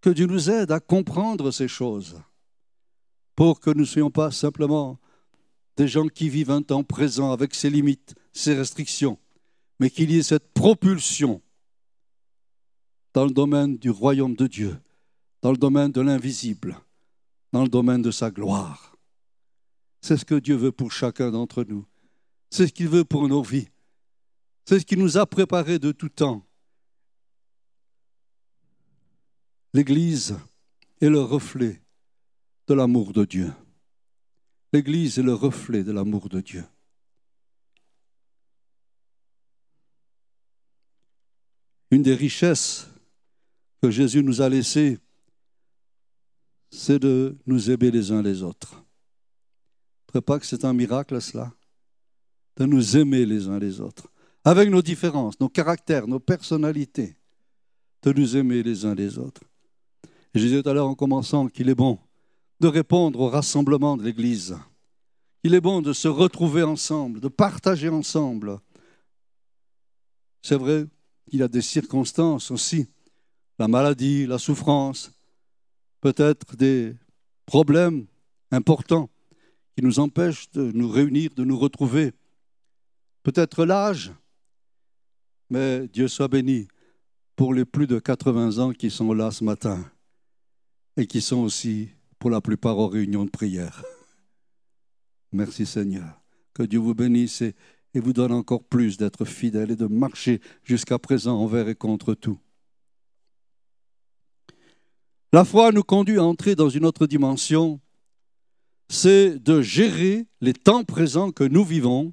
Que 0.00 0.10
Dieu 0.10 0.26
nous 0.26 0.50
aide 0.50 0.72
à 0.72 0.80
comprendre 0.80 1.50
ces 1.52 1.68
choses 1.68 2.20
pour 3.36 3.60
que 3.60 3.70
nous 3.70 3.82
ne 3.82 3.86
soyons 3.86 4.10
pas 4.10 4.30
simplement 4.30 4.98
des 5.76 5.88
gens 5.88 6.08
qui 6.08 6.28
vivent 6.28 6.50
un 6.50 6.62
temps 6.62 6.82
présent 6.82 7.32
avec 7.32 7.54
ses 7.54 7.70
limites, 7.70 8.14
ses 8.32 8.54
restrictions, 8.54 9.18
mais 9.78 9.90
qu'il 9.90 10.10
y 10.10 10.18
ait 10.18 10.22
cette 10.22 10.52
propulsion 10.52 11.40
dans 13.14 13.24
le 13.24 13.30
domaine 13.30 13.76
du 13.76 13.90
royaume 13.90 14.34
de 14.34 14.46
Dieu, 14.46 14.76
dans 15.42 15.50
le 15.50 15.58
domaine 15.58 15.92
de 15.92 16.00
l'invisible, 16.00 16.78
dans 17.52 17.64
le 17.64 17.68
domaine 17.68 18.00
de 18.00 18.10
sa 18.10 18.30
gloire. 18.30 18.96
C'est 20.00 20.16
ce 20.16 20.24
que 20.24 20.36
Dieu 20.36 20.56
veut 20.56 20.72
pour 20.72 20.92
chacun 20.92 21.30
d'entre 21.30 21.64
nous. 21.64 21.84
C'est 22.50 22.68
ce 22.68 22.72
qu'il 22.72 22.88
veut 22.88 23.04
pour 23.04 23.28
nos 23.28 23.42
vies. 23.42 23.68
C'est 24.64 24.80
ce 24.80 24.86
qu'il 24.86 24.98
nous 24.98 25.18
a 25.18 25.26
préparé 25.26 25.78
de 25.78 25.92
tout 25.92 26.08
temps. 26.08 26.46
L'Église 29.74 30.36
est 31.00 31.08
le 31.08 31.20
reflet 31.20 31.82
de 32.68 32.74
l'amour 32.74 33.12
de 33.12 33.24
Dieu. 33.24 33.52
L'Église 34.72 35.18
est 35.18 35.22
le 35.22 35.34
reflet 35.34 35.82
de 35.82 35.92
l'amour 35.92 36.28
de 36.28 36.40
Dieu. 36.40 36.64
Une 41.90 42.02
des 42.02 42.14
richesses 42.14 42.88
que 43.82 43.90
Jésus 43.90 44.22
nous 44.22 44.40
a 44.40 44.48
laissées, 44.48 44.98
c'est 46.72 46.98
de 46.98 47.36
nous 47.46 47.70
aimer 47.70 47.90
les 47.90 48.10
uns 48.10 48.22
les 48.22 48.42
autres. 48.42 48.82
Ne 50.14 50.20
pas 50.20 50.38
que 50.38 50.46
c'est 50.46 50.64
un 50.64 50.72
miracle 50.72 51.20
cela 51.20 51.52
De 52.56 52.64
nous 52.64 52.96
aimer 52.96 53.24
les 53.26 53.46
uns 53.48 53.58
les 53.58 53.80
autres, 53.80 54.08
avec 54.44 54.70
nos 54.70 54.82
différences, 54.82 55.38
nos 55.38 55.48
caractères, 55.48 56.08
nos 56.08 56.18
personnalités, 56.18 57.14
de 58.02 58.12
nous 58.12 58.36
aimer 58.36 58.62
les 58.62 58.84
uns 58.84 58.94
les 58.94 59.18
autres. 59.18 59.42
Je 60.34 60.40
disais 60.40 60.62
tout 60.62 60.68
à 60.68 60.72
l'heure 60.72 60.88
en 60.88 60.94
commençant 60.94 61.48
qu'il 61.48 61.68
est 61.68 61.74
bon 61.74 61.98
de 62.60 62.68
répondre 62.68 63.20
au 63.20 63.28
rassemblement 63.28 63.96
de 63.96 64.04
l'Église. 64.04 64.56
Il 65.44 65.54
est 65.54 65.60
bon 65.60 65.82
de 65.82 65.92
se 65.92 66.08
retrouver 66.08 66.62
ensemble, 66.62 67.20
de 67.20 67.28
partager 67.28 67.88
ensemble. 67.88 68.58
C'est 70.40 70.56
vrai 70.56 70.86
qu'il 71.28 71.40
y 71.40 71.42
a 71.42 71.48
des 71.48 71.62
circonstances 71.62 72.50
aussi, 72.50 72.86
la 73.58 73.68
maladie, 73.68 74.26
la 74.26 74.38
souffrance, 74.38 75.10
peut-être 76.02 76.56
des 76.56 76.94
problèmes 77.46 78.06
importants 78.50 79.08
qui 79.74 79.82
nous 79.82 79.98
empêchent 80.00 80.50
de 80.50 80.70
nous 80.72 80.90
réunir, 80.90 81.30
de 81.34 81.44
nous 81.44 81.58
retrouver. 81.58 82.12
Peut-être 83.22 83.64
l'âge, 83.64 84.12
mais 85.48 85.88
Dieu 85.88 86.08
soit 86.08 86.28
béni 86.28 86.68
pour 87.36 87.54
les 87.54 87.64
plus 87.64 87.86
de 87.86 87.98
80 87.98 88.58
ans 88.58 88.72
qui 88.72 88.90
sont 88.90 89.14
là 89.14 89.30
ce 89.30 89.44
matin 89.44 89.82
et 90.96 91.06
qui 91.06 91.20
sont 91.22 91.38
aussi 91.38 91.88
pour 92.18 92.30
la 92.30 92.40
plupart 92.40 92.78
aux 92.78 92.88
réunions 92.88 93.24
de 93.24 93.30
prière. 93.30 93.82
Merci 95.32 95.64
Seigneur. 95.64 96.20
Que 96.52 96.64
Dieu 96.64 96.80
vous 96.80 96.94
bénisse 96.94 97.42
et, 97.42 97.54
vous 97.94 98.12
donne 98.12 98.32
encore 98.32 98.64
plus 98.64 98.96
d'être 98.96 99.24
fidèle 99.24 99.70
et 99.70 99.76
de 99.76 99.86
marcher 99.86 100.40
jusqu'à 100.64 100.98
présent 100.98 101.38
envers 101.38 101.68
et 101.68 101.74
contre 101.74 102.14
tout. 102.14 102.38
La 105.34 105.46
foi 105.46 105.72
nous 105.72 105.82
conduit 105.82 106.18
à 106.18 106.24
entrer 106.24 106.54
dans 106.54 106.68
une 106.68 106.84
autre 106.84 107.06
dimension, 107.06 107.80
c'est 108.90 109.38
de 109.38 109.62
gérer 109.62 110.26
les 110.42 110.52
temps 110.52 110.84
présents 110.84 111.32
que 111.32 111.44
nous 111.44 111.64
vivons 111.64 112.12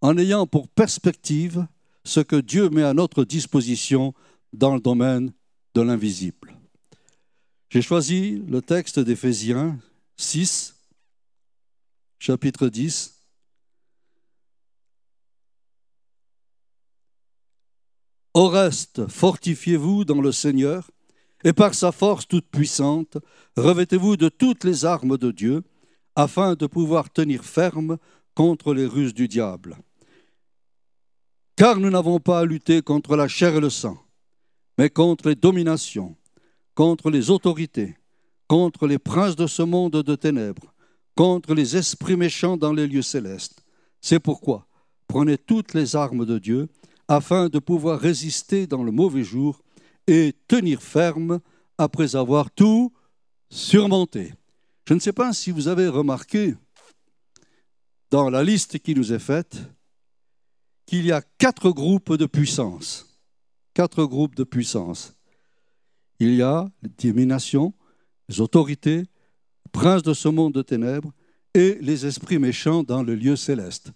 en 0.00 0.16
ayant 0.16 0.46
pour 0.46 0.68
perspective 0.68 1.66
ce 2.04 2.20
que 2.20 2.36
Dieu 2.36 2.70
met 2.70 2.84
à 2.84 2.94
notre 2.94 3.24
disposition 3.24 4.14
dans 4.52 4.74
le 4.76 4.80
domaine 4.80 5.32
de 5.74 5.80
l'invisible. 5.80 6.54
J'ai 7.70 7.82
choisi 7.82 8.40
le 8.46 8.62
texte 8.62 9.00
d'Éphésiens 9.00 9.80
6, 10.16 10.76
chapitre 12.20 12.68
10. 12.68 13.20
Au 18.34 18.46
reste, 18.46 19.08
fortifiez-vous 19.08 20.04
dans 20.04 20.20
le 20.20 20.30
Seigneur, 20.30 20.88
et 21.44 21.52
par 21.52 21.74
sa 21.74 21.92
force 21.92 22.26
toute 22.26 22.48
puissante, 22.48 23.18
revêtez-vous 23.56 24.16
de 24.16 24.28
toutes 24.28 24.64
les 24.64 24.84
armes 24.84 25.18
de 25.18 25.30
Dieu, 25.30 25.62
afin 26.16 26.54
de 26.54 26.66
pouvoir 26.66 27.10
tenir 27.10 27.44
ferme 27.44 27.98
contre 28.34 28.74
les 28.74 28.86
ruses 28.86 29.14
du 29.14 29.28
diable. 29.28 29.76
Car 31.56 31.78
nous 31.78 31.90
n'avons 31.90 32.18
pas 32.18 32.40
à 32.40 32.44
lutter 32.44 32.82
contre 32.82 33.16
la 33.16 33.28
chair 33.28 33.54
et 33.54 33.60
le 33.60 33.70
sang, 33.70 33.98
mais 34.78 34.90
contre 34.90 35.28
les 35.28 35.36
dominations 35.36 36.16
contre 36.78 37.10
les 37.10 37.30
autorités, 37.30 37.96
contre 38.46 38.86
les 38.86 39.00
princes 39.00 39.34
de 39.34 39.48
ce 39.48 39.62
monde 39.62 40.00
de 40.00 40.14
ténèbres, 40.14 40.72
contre 41.16 41.52
les 41.52 41.76
esprits 41.76 42.16
méchants 42.16 42.56
dans 42.56 42.72
les 42.72 42.86
lieux 42.86 43.02
célestes. 43.02 43.64
C'est 44.00 44.20
pourquoi 44.20 44.68
prenez 45.08 45.38
toutes 45.38 45.74
les 45.74 45.96
armes 45.96 46.24
de 46.24 46.38
Dieu 46.38 46.68
afin 47.08 47.48
de 47.48 47.58
pouvoir 47.58 47.98
résister 47.98 48.68
dans 48.68 48.84
le 48.84 48.92
mauvais 48.92 49.24
jour 49.24 49.60
et 50.08 50.34
tenir 50.48 50.82
ferme 50.82 51.38
après 51.78 52.16
avoir 52.16 52.50
tout 52.50 52.92
surmonté. 53.48 54.34
Je 54.88 54.94
ne 54.94 54.98
sais 54.98 55.12
pas 55.12 55.32
si 55.32 55.52
vous 55.52 55.68
avez 55.68 55.86
remarqué 55.86 56.56
dans 58.10 58.30
la 58.30 58.42
liste 58.42 58.80
qui 58.80 58.94
nous 58.94 59.12
est 59.12 59.20
faite 59.20 59.58
qu'il 60.86 61.06
y 61.06 61.12
a 61.12 61.22
quatre 61.38 61.70
groupes 61.70 62.14
de 62.14 62.26
puissance. 62.26 63.06
Quatre 63.74 64.04
groupes 64.04 64.34
de 64.34 64.44
puissance 64.44 65.14
il 66.18 66.34
y 66.34 66.42
a 66.42 66.68
les 66.82 67.10
dominations, 67.10 67.72
les 68.28 68.40
autorités, 68.40 68.98
les 68.98 69.70
princes 69.72 70.02
de 70.02 70.14
ce 70.14 70.28
monde 70.28 70.52
de 70.52 70.62
ténèbres 70.62 71.12
et 71.54 71.78
les 71.80 72.06
esprits 72.06 72.38
méchants 72.38 72.82
dans 72.82 73.02
le 73.02 73.14
lieu 73.14 73.36
céleste. 73.36 73.92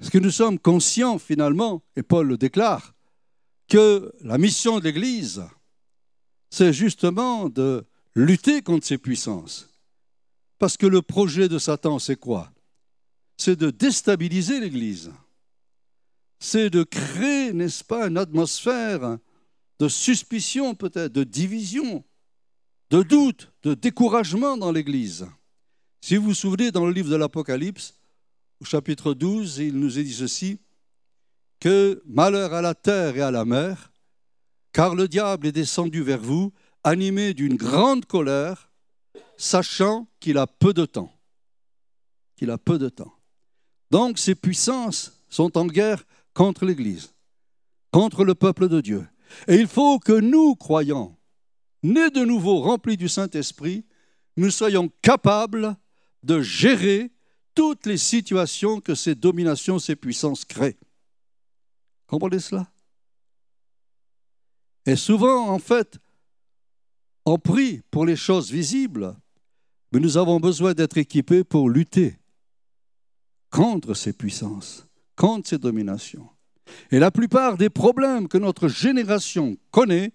Est-ce 0.00 0.10
que 0.10 0.18
nous 0.18 0.30
sommes 0.30 0.58
conscients 0.58 1.18
finalement, 1.18 1.82
et 1.96 2.02
Paul 2.02 2.28
le 2.28 2.36
déclare, 2.36 2.94
que 3.72 4.12
la 4.20 4.36
mission 4.36 4.80
de 4.80 4.84
l'Église, 4.84 5.42
c'est 6.50 6.74
justement 6.74 7.48
de 7.48 7.86
lutter 8.14 8.60
contre 8.60 8.86
ces 8.86 8.98
puissances. 8.98 9.70
Parce 10.58 10.76
que 10.76 10.84
le 10.84 11.00
projet 11.00 11.48
de 11.48 11.58
Satan, 11.58 11.98
c'est 11.98 12.16
quoi? 12.16 12.52
C'est 13.38 13.56
de 13.56 13.70
déstabiliser 13.70 14.60
l'Église. 14.60 15.10
C'est 16.38 16.68
de 16.68 16.82
créer, 16.82 17.54
n'est-ce 17.54 17.82
pas, 17.82 18.08
une 18.08 18.18
atmosphère 18.18 19.16
de 19.78 19.88
suspicion 19.88 20.74
peut-être, 20.74 21.14
de 21.14 21.24
division, 21.24 22.04
de 22.90 23.02
doute, 23.02 23.54
de 23.62 23.72
découragement 23.72 24.58
dans 24.58 24.70
l'Église. 24.70 25.26
Si 26.02 26.16
vous 26.16 26.24
vous 26.24 26.34
souvenez, 26.34 26.72
dans 26.72 26.84
le 26.84 26.92
livre 26.92 27.08
de 27.08 27.16
l'Apocalypse, 27.16 27.94
au 28.60 28.66
chapitre 28.66 29.14
12, 29.14 29.60
il 29.60 29.78
nous 29.78 29.98
est 29.98 30.04
dit 30.04 30.12
ceci, 30.12 30.58
que 31.62 32.02
malheur 32.06 32.54
à 32.54 32.60
la 32.60 32.74
terre 32.74 33.16
et 33.16 33.20
à 33.20 33.30
la 33.30 33.44
mer, 33.44 33.92
car 34.72 34.96
le 34.96 35.06
diable 35.06 35.46
est 35.46 35.52
descendu 35.52 36.02
vers 36.02 36.18
vous, 36.18 36.52
animé 36.82 37.34
d'une 37.34 37.54
grande 37.54 38.04
colère, 38.04 38.72
sachant 39.36 40.08
qu'il 40.18 40.38
a 40.38 40.48
peu 40.48 40.74
de 40.74 40.84
temps. 40.86 41.12
Qu'il 42.34 42.50
a 42.50 42.58
peu 42.58 42.80
de 42.80 42.88
temps. 42.88 43.14
Donc 43.92 44.18
ces 44.18 44.34
puissances 44.34 45.22
sont 45.28 45.56
en 45.56 45.66
guerre 45.66 46.02
contre 46.34 46.64
l'Église, 46.64 47.14
contre 47.92 48.24
le 48.24 48.34
peuple 48.34 48.66
de 48.66 48.80
Dieu. 48.80 49.06
Et 49.46 49.54
il 49.54 49.68
faut 49.68 50.00
que 50.00 50.18
nous, 50.18 50.56
croyants, 50.56 51.16
nés 51.84 52.10
de 52.10 52.24
nouveau, 52.24 52.60
remplis 52.60 52.96
du 52.96 53.08
Saint-Esprit, 53.08 53.86
nous 54.36 54.50
soyons 54.50 54.90
capables 55.00 55.76
de 56.24 56.40
gérer 56.40 57.12
toutes 57.54 57.86
les 57.86 57.98
situations 57.98 58.80
que 58.80 58.96
ces 58.96 59.14
dominations, 59.14 59.78
ces 59.78 59.94
puissances 59.94 60.44
créent. 60.44 60.80
Comprenez 62.12 62.40
cela? 62.40 62.70
Et 64.84 64.96
souvent, 64.96 65.48
en 65.48 65.58
fait, 65.58 65.98
on 67.24 67.38
prie 67.38 67.80
pour 67.90 68.04
les 68.04 68.16
choses 68.16 68.50
visibles, 68.50 69.16
mais 69.90 69.98
nous 69.98 70.18
avons 70.18 70.38
besoin 70.38 70.74
d'être 70.74 70.98
équipés 70.98 71.42
pour 71.42 71.70
lutter 71.70 72.18
contre 73.48 73.94
ces 73.94 74.12
puissances, 74.12 74.86
contre 75.16 75.48
ces 75.48 75.56
dominations. 75.56 76.28
Et 76.90 76.98
la 76.98 77.10
plupart 77.10 77.56
des 77.56 77.70
problèmes 77.70 78.28
que 78.28 78.36
notre 78.36 78.68
génération 78.68 79.56
connaît 79.70 80.12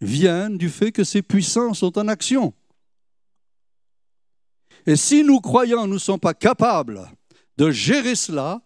viennent 0.00 0.58
du 0.58 0.68
fait 0.68 0.90
que 0.90 1.04
ces 1.04 1.22
puissances 1.22 1.78
sont 1.78 1.96
en 1.96 2.08
action. 2.08 2.52
Et 4.84 4.96
si 4.96 5.22
nous 5.22 5.40
croyants 5.40 5.86
ne 5.86 5.98
sommes 5.98 6.18
pas 6.18 6.34
capables 6.34 7.08
de 7.56 7.70
gérer 7.70 8.16
cela, 8.16 8.65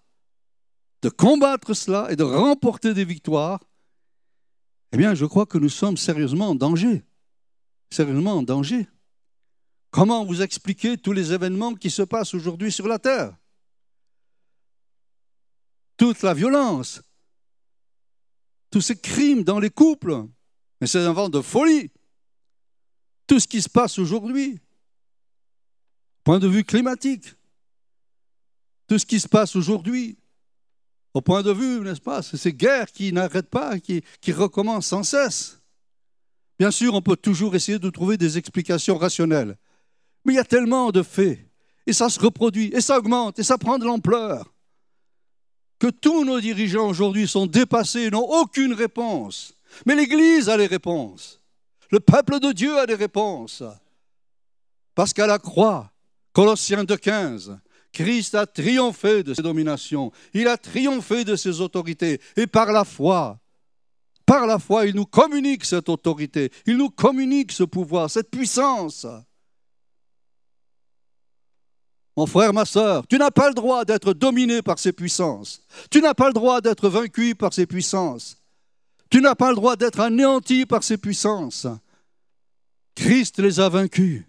de 1.03 1.09
combattre 1.09 1.75
cela 1.75 2.11
et 2.11 2.17
de 2.17 2.25
remporter 2.25 2.95
des 2.95 3.05
victoires, 3.05 3.61
eh 4.93 4.97
bien, 4.97 5.15
je 5.15 5.25
crois 5.25 5.47
que 5.47 5.59
nous 5.59 5.69
sommes 5.69 5.97
sérieusement 5.97 6.49
en 6.51 6.55
danger. 6.55 7.05
Sérieusement 7.91 8.35
en 8.35 8.43
danger. 8.43 8.87
Comment 9.91 10.25
vous 10.25 10.43
expliquer 10.43 10.99
tous 10.99 11.13
les 11.13 11.33
événements 11.33 11.75
qui 11.75 11.91
se 11.91 12.03
passent 12.03 12.35
aujourd'hui 12.35 12.71
sur 12.71 12.87
la 12.87 12.99
Terre? 12.99 13.37
Toute 15.97 16.23
la 16.23 16.35
violence, 16.35 17.03
tous 18.71 18.81
ces 18.81 18.97
crimes 18.97 19.43
dans 19.43 19.59
les 19.59 19.71
couples. 19.71 20.27
Mais 20.81 20.87
c'est 20.87 21.01
un 21.01 21.13
vent 21.13 21.29
de 21.29 21.41
folie. 21.41 21.91
Tout 23.27 23.39
ce 23.39 23.47
qui 23.47 23.61
se 23.61 23.69
passe 23.69 23.99
aujourd'hui, 23.99 24.59
point 26.25 26.39
de 26.39 26.49
vue 26.49 26.65
climatique, 26.65 27.35
tout 28.89 28.99
ce 28.99 29.07
qui 29.07 29.21
se 29.21 29.29
passe 29.29 29.55
aujourd'hui, 29.55 30.19
au 31.15 31.21
point 31.21 31.43
de 31.43 31.53
vue, 31.53 31.81
n'est-ce 31.81 32.01
pas, 32.01 32.23
c'est 32.23 32.37
ces 32.37 32.53
guerres 32.53 32.93
qui 32.93 33.13
n'arrêtent 33.13 33.51
pas, 33.51 33.79
qui, 33.81 34.03
qui 34.21 34.33
recommencent 34.33 34.87
sans 34.87 35.03
cesse. 35.03 35.61
Bien 36.59 36.71
sûr, 36.71 36.95
on 36.95 37.03
peut 37.03 37.17
toujours 37.17 37.55
essayer 37.55 37.79
de 37.79 37.91
trouver 37.91 38.17
des 38.17 38.39
explications 38.39 38.99
rationnelles. 38.99 39.57
Mais 40.25 40.35
il 40.35 40.37
y 40.37 40.41
a 40.41 40.45
tellement 40.45 40.91
de 40.91 41.03
faits, 41.03 41.41
et 41.87 41.93
ça 41.93 42.09
se 42.09 42.21
reproduit, 42.21 42.71
et 42.75 42.81
ça 42.81 42.99
augmente, 42.99 43.39
et 43.39 43.43
ça 43.43 43.59
prend 43.59 43.79
de 43.79 43.87
l'ampleur, 43.87 44.53
que 45.79 45.89
tous 45.89 46.25
nos 46.25 46.41
dirigeants 46.41 46.89
aujourd'hui 46.89 47.27
sont 47.27 47.47
dépassés, 47.47 48.11
n'ont 48.11 48.29
aucune 48.29 48.75
réponse. 48.75 49.55
Mais 49.87 49.97
l'Église 49.97 50.49
a 50.49 50.57
les 50.57 50.67
réponses. 50.67 51.41
Le 51.91 51.99
peuple 51.99 52.39
de 52.39 52.53
Dieu 52.53 52.79
a 52.79 52.87
des 52.87 52.95
réponses. 52.95 53.63
Parce 54.95 55.13
qu'à 55.13 55.27
la 55.27 55.39
croix, 55.39 55.91
Colossiens 56.33 56.85
2.15, 56.85 57.59
Christ 57.93 58.35
a 58.35 58.47
triomphé 58.47 59.23
de 59.23 59.35
ses 59.35 59.43
dominations, 59.43 60.13
il 60.33 60.49
a 60.49 60.57
triomphé 60.57 61.25
de 61.25 61.37
ses 61.37 61.61
autorités, 61.61 62.21
et 62.37 62.47
par 62.47 62.73
la 62.73 62.85
foi, 62.85 63.41
par 64.25 64.47
la 64.47 64.61
foi, 64.61 64.87
il 64.87 64.95
nous 64.95 65.07
communique 65.07 65.65
cette 65.65 65.89
autorité, 65.89 66.53
il 66.67 66.77
nous 66.77 66.91
communique 66.91 67.51
ce 67.51 67.65
pouvoir, 67.65 68.09
cette 68.09 68.31
puissance. 68.31 69.07
Mon 72.17 72.27
frère, 72.27 72.53
ma 72.53 72.65
soeur, 72.65 73.07
tu 73.09 73.19
n'as 73.19 73.31
pas 73.31 73.49
le 73.49 73.55
droit 73.55 73.85
d'être 73.85 74.13
dominé 74.13 74.63
par 74.63 74.79
ces 74.79 74.93
puissances. 74.93 75.63
Tu 75.91 76.01
n'as 76.01 76.15
pas 76.15 76.29
le 76.29 76.33
droit 76.33 76.61
d'être 76.61 76.89
vaincu 76.89 77.35
par 77.35 77.53
ces 77.53 77.67
puissances. 77.67 78.37
Tu 79.11 79.21
n'as 79.21 79.35
pas 79.35 79.51
le 79.51 79.57
droit 79.57 79.75
d'être 79.75 80.01
anéanti 80.01 80.67
par 80.67 80.85
ces 80.85 80.97
puissances. 80.97 81.67
Christ 82.95 83.39
les 83.39 83.59
a 83.59 83.69
vaincus. 83.69 84.25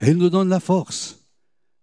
Et 0.00 0.10
il 0.10 0.16
nous 0.16 0.30
donne 0.30 0.48
la 0.48 0.60
force, 0.60 1.18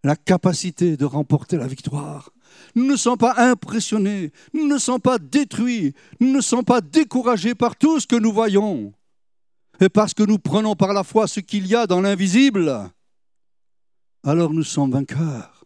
la 0.04 0.16
capacité 0.16 0.98
de 0.98 1.06
remporter 1.06 1.58
la 1.58 1.68
victoire. 1.68 2.32
Nous 2.76 2.86
ne 2.86 2.96
sommes 2.96 3.18
pas 3.18 3.36
impressionnés, 3.38 4.32
nous 4.54 4.68
ne 4.68 4.78
sommes 4.78 5.02
pas 5.02 5.18
détruits, 5.18 5.94
nous 6.20 6.32
ne 6.32 6.42
sommes 6.42 6.66
pas 6.66 6.82
découragés 6.82 7.56
par 7.56 7.76
tout 7.76 8.00
ce 8.00 8.08
que 8.08 8.16
nous 8.16 8.34
voyons. 8.34 8.94
Et 9.80 9.90
parce 9.90 10.14
que 10.14 10.24
nous 10.24 10.38
prenons 10.38 10.76
par 10.76 10.94
la 10.94 11.04
foi 11.04 11.28
ce 11.28 11.40
qu'il 11.40 11.68
y 11.68 11.76
a 11.76 11.88
dans 11.88 12.02
l'invisible, 12.02 12.92
alors 14.24 14.54
nous 14.54 14.64
sommes 14.64 14.92
vainqueurs. 14.92 15.66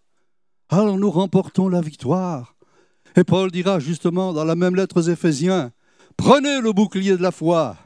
Alors 0.70 0.98
nous 0.98 1.12
remportons 1.12 1.68
la 1.68 1.82
victoire. 1.82 2.56
Et 3.16 3.24
Paul 3.24 3.52
dira 3.52 3.80
justement 3.80 4.34
dans 4.34 4.46
la 4.46 4.56
même 4.56 4.76
lettre 4.76 5.00
aux 5.00 5.10
Éphésiens, 5.10 5.72
prenez 6.18 6.62
le 6.62 6.74
bouclier 6.74 7.18
de 7.18 7.22
la 7.22 7.32
foi 7.32 7.78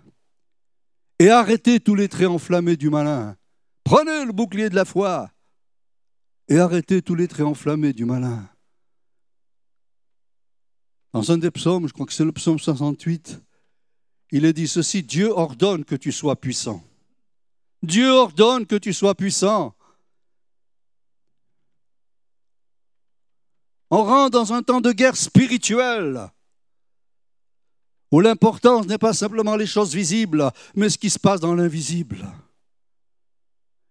et 1.19 1.29
arrêtez 1.29 1.79
tous 1.79 1.95
les 1.95 2.07
traits 2.07 2.27
enflammés 2.27 2.77
du 2.77 2.89
malin. 2.89 3.35
Prenez 3.83 4.25
le 4.25 4.31
bouclier 4.31 4.69
de 4.69 4.75
la 4.75 4.85
foi 4.85 5.29
et 6.49 6.57
arrêtez 6.57 7.01
tous 7.01 7.15
les 7.15 7.27
traits 7.27 7.45
enflammés 7.45 7.93
du 7.93 8.05
malin. 8.05 8.49
Dans 11.13 11.31
un 11.31 11.38
des 11.38 11.51
psaumes, 11.51 11.88
je 11.88 11.93
crois 11.93 12.05
que 12.05 12.13
c'est 12.13 12.25
le 12.25 12.31
psaume 12.31 12.59
68, 12.59 13.39
il 14.31 14.45
est 14.45 14.53
dit 14.53 14.67
ceci, 14.67 15.03
Dieu 15.03 15.29
ordonne 15.29 15.85
que 15.85 15.95
tu 15.95 16.12
sois 16.12 16.35
puissant. 16.35 16.83
Dieu 17.81 18.12
ordonne 18.12 18.65
que 18.65 18.75
tu 18.75 18.93
sois 18.93 19.15
puissant. 19.15 19.75
On 23.91 24.03
rentre 24.03 24.31
dans 24.31 24.53
un 24.53 24.62
temps 24.62 24.81
de 24.81 24.91
guerre 24.91 25.15
spirituelle 25.15 26.29
où 28.12 28.21
l'importance 28.21 28.88
n'est 28.88 28.97
pas 28.97 29.13
simplement 29.13 29.55
les 29.55 29.67
choses 29.67 29.93
visibles, 29.93 30.51
mais 30.75 30.89
ce 30.89 30.97
qui 30.97 31.09
se 31.09 31.19
passe 31.19 31.39
dans 31.39 31.53
l'invisible. 31.53 32.27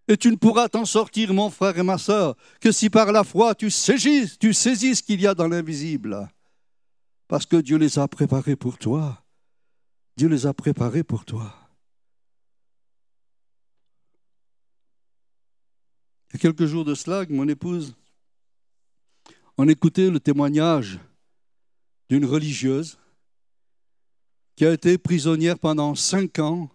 Et 0.09 0.17
tu 0.17 0.31
ne 0.31 0.37
pourras 0.37 0.69
t'en 0.69 0.85
sortir, 0.85 1.35
mon 1.35 1.51
frère 1.51 1.77
et 1.77 1.83
ma 1.83 1.99
sœur, 1.99 2.35
que 2.59 2.71
si 2.71 2.89
par 2.89 3.11
la 3.11 3.23
foi 3.23 3.53
tu 3.53 3.69
saisis, 3.69 4.39
tu 4.39 4.55
saisis 4.55 4.95
ce 4.95 5.03
qu'il 5.03 5.21
y 5.21 5.27
a 5.27 5.35
dans 5.35 5.47
l'invisible. 5.47 6.27
Parce 7.27 7.45
que 7.45 7.57
Dieu 7.57 7.77
les 7.77 7.99
a 7.99 8.07
préparés 8.07 8.55
pour 8.55 8.79
toi. 8.79 9.23
Dieu 10.17 10.27
les 10.27 10.47
a 10.47 10.53
préparés 10.55 11.03
pour 11.03 11.25
toi. 11.25 11.55
Il 16.29 16.33
y 16.33 16.35
a 16.37 16.39
quelques 16.39 16.65
jours 16.65 16.85
de 16.85 16.95
cela, 16.95 17.23
mon 17.29 17.47
épouse, 17.47 17.95
on 19.59 19.67
écoutait 19.67 20.09
le 20.09 20.19
témoignage 20.19 20.99
d'une 22.09 22.25
religieuse 22.25 22.97
qui 24.55 24.65
a 24.65 24.73
été 24.73 24.97
prisonnière 24.97 25.59
pendant 25.59 25.93
cinq 25.93 26.39
ans 26.39 26.67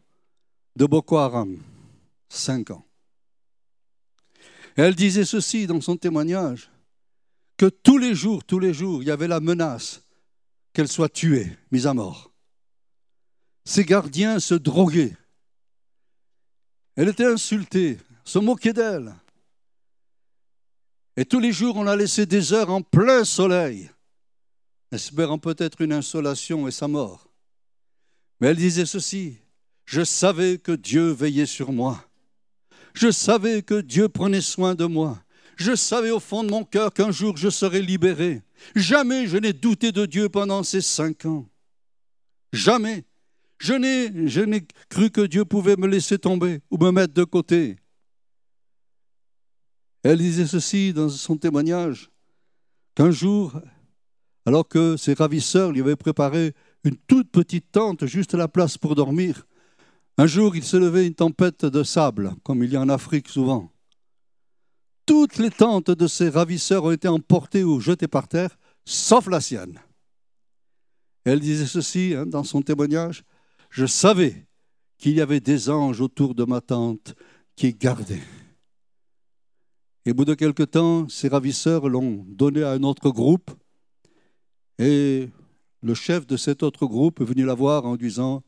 de 0.76 0.86
Boko 0.86 1.16
Haram. 1.16 1.58
Cinq 2.28 2.70
ans 2.70 2.86
elle 4.82 4.94
disait 4.94 5.24
ceci 5.24 5.66
dans 5.66 5.80
son 5.80 5.96
témoignage, 5.96 6.70
que 7.56 7.66
tous 7.66 7.98
les 7.98 8.14
jours, 8.14 8.44
tous 8.44 8.58
les 8.58 8.74
jours, 8.74 9.02
il 9.02 9.06
y 9.06 9.10
avait 9.10 9.28
la 9.28 9.40
menace 9.40 10.02
qu'elle 10.72 10.88
soit 10.88 11.08
tuée, 11.08 11.56
mise 11.70 11.86
à 11.86 11.94
mort. 11.94 12.32
Ses 13.64 13.84
gardiens 13.84 14.40
se 14.40 14.54
droguaient. 14.54 15.16
Elle 16.96 17.08
était 17.08 17.26
insultée, 17.26 17.98
se 18.24 18.38
moquait 18.38 18.72
d'elle. 18.72 19.14
Et 21.16 21.24
tous 21.24 21.38
les 21.38 21.52
jours, 21.52 21.76
on 21.76 21.84
la 21.84 21.96
laissé 21.96 22.26
des 22.26 22.52
heures 22.52 22.70
en 22.70 22.82
plein 22.82 23.24
soleil, 23.24 23.90
espérant 24.90 25.38
peut-être 25.38 25.80
une 25.80 25.92
insolation 25.92 26.66
et 26.66 26.72
sa 26.72 26.88
mort. 26.88 27.28
Mais 28.40 28.48
elle 28.48 28.56
disait 28.56 28.86
ceci, 28.86 29.38
je 29.84 30.02
savais 30.02 30.58
que 30.58 30.72
Dieu 30.72 31.10
veillait 31.10 31.46
sur 31.46 31.72
moi. 31.72 32.04
Je 32.94 33.10
savais 33.10 33.62
que 33.62 33.80
Dieu 33.80 34.08
prenait 34.08 34.40
soin 34.40 34.74
de 34.74 34.84
moi. 34.84 35.20
Je 35.56 35.74
savais 35.74 36.10
au 36.10 36.20
fond 36.20 36.42
de 36.42 36.50
mon 36.50 36.64
cœur 36.64 36.92
qu'un 36.92 37.10
jour 37.10 37.36
je 37.36 37.48
serais 37.48 37.82
libéré. 37.82 38.42
Jamais 38.74 39.26
je 39.26 39.36
n'ai 39.36 39.52
douté 39.52 39.92
de 39.92 40.06
Dieu 40.06 40.28
pendant 40.28 40.62
ces 40.62 40.80
cinq 40.80 41.26
ans. 41.26 41.46
Jamais. 42.52 43.04
Je 43.58 43.74
n'ai, 44.42 44.66
cru 44.88 45.10
que 45.10 45.22
Dieu 45.22 45.44
pouvait 45.44 45.76
me 45.76 45.86
laisser 45.86 46.18
tomber 46.18 46.60
ou 46.70 46.78
me 46.78 46.90
mettre 46.90 47.14
de 47.14 47.24
côté. 47.24 47.76
Elle 50.02 50.18
disait 50.18 50.46
ceci 50.46 50.92
dans 50.92 51.08
son 51.08 51.36
témoignage, 51.36 52.10
qu'un 52.94 53.10
jour, 53.10 53.58
alors 54.44 54.68
que 54.68 54.96
ses 54.96 55.14
ravisseurs 55.14 55.72
lui 55.72 55.80
avaient 55.80 55.96
préparé 55.96 56.52
une 56.84 56.96
toute 56.96 57.30
petite 57.30 57.72
tente 57.72 58.04
juste 58.04 58.34
à 58.34 58.36
la 58.36 58.48
place 58.48 58.76
pour 58.76 58.94
dormir, 58.94 59.46
un 60.16 60.26
jour, 60.26 60.54
il 60.54 60.64
se 60.64 60.76
levait 60.76 61.06
une 61.06 61.14
tempête 61.14 61.64
de 61.64 61.82
sable, 61.82 62.34
comme 62.42 62.62
il 62.62 62.72
y 62.72 62.76
a 62.76 62.80
en 62.80 62.88
Afrique 62.88 63.28
souvent. 63.28 63.70
Toutes 65.06 65.36
les 65.38 65.50
tentes 65.50 65.90
de 65.90 66.06
ses 66.06 66.28
ravisseurs 66.28 66.84
ont 66.84 66.90
été 66.92 67.08
emportées 67.08 67.64
ou 67.64 67.80
jetées 67.80 68.08
par 68.08 68.28
terre, 68.28 68.56
sauf 68.84 69.26
la 69.28 69.40
sienne. 69.40 69.80
Elle 71.24 71.40
disait 71.40 71.66
ceci 71.66 72.14
hein, 72.16 72.26
dans 72.26 72.44
son 72.44 72.62
témoignage, 72.62 73.24
Je 73.70 73.86
savais 73.86 74.46
qu'il 74.98 75.14
y 75.14 75.20
avait 75.20 75.40
des 75.40 75.68
anges 75.68 76.00
autour 76.00 76.34
de 76.34 76.44
ma 76.44 76.60
tente 76.60 77.14
qui 77.56 77.74
gardaient. 77.74 78.22
Et 80.06 80.12
au 80.12 80.14
bout 80.14 80.24
de 80.24 80.34
quelque 80.34 80.62
temps, 80.62 81.08
ses 81.08 81.28
ravisseurs 81.28 81.88
l'ont 81.88 82.24
donné 82.28 82.62
à 82.62 82.72
un 82.72 82.82
autre 82.82 83.10
groupe, 83.10 83.50
et 84.78 85.28
le 85.82 85.94
chef 85.94 86.26
de 86.26 86.36
cet 86.36 86.62
autre 86.62 86.86
groupe 86.86 87.20
est 87.20 87.24
venu 87.24 87.44
la 87.44 87.54
voir 87.54 87.84
en 87.84 87.96
disant 87.96 88.42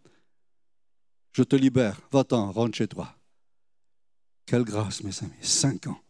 je 1.36 1.42
te 1.42 1.54
libère, 1.54 2.00
va-t'en, 2.10 2.50
rentre 2.50 2.78
chez 2.78 2.88
toi. 2.88 3.14
Quelle 4.46 4.64
grâce, 4.64 5.02
mes 5.02 5.12
amis, 5.22 5.34
cinq 5.42 5.86
ans. 5.86 6.00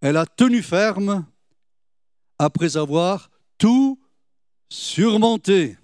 Elle 0.00 0.16
a 0.16 0.24
tenu 0.24 0.62
ferme 0.62 1.26
après 2.38 2.78
avoir 2.78 3.30
tout 3.58 4.00
surmonté. 4.70 5.76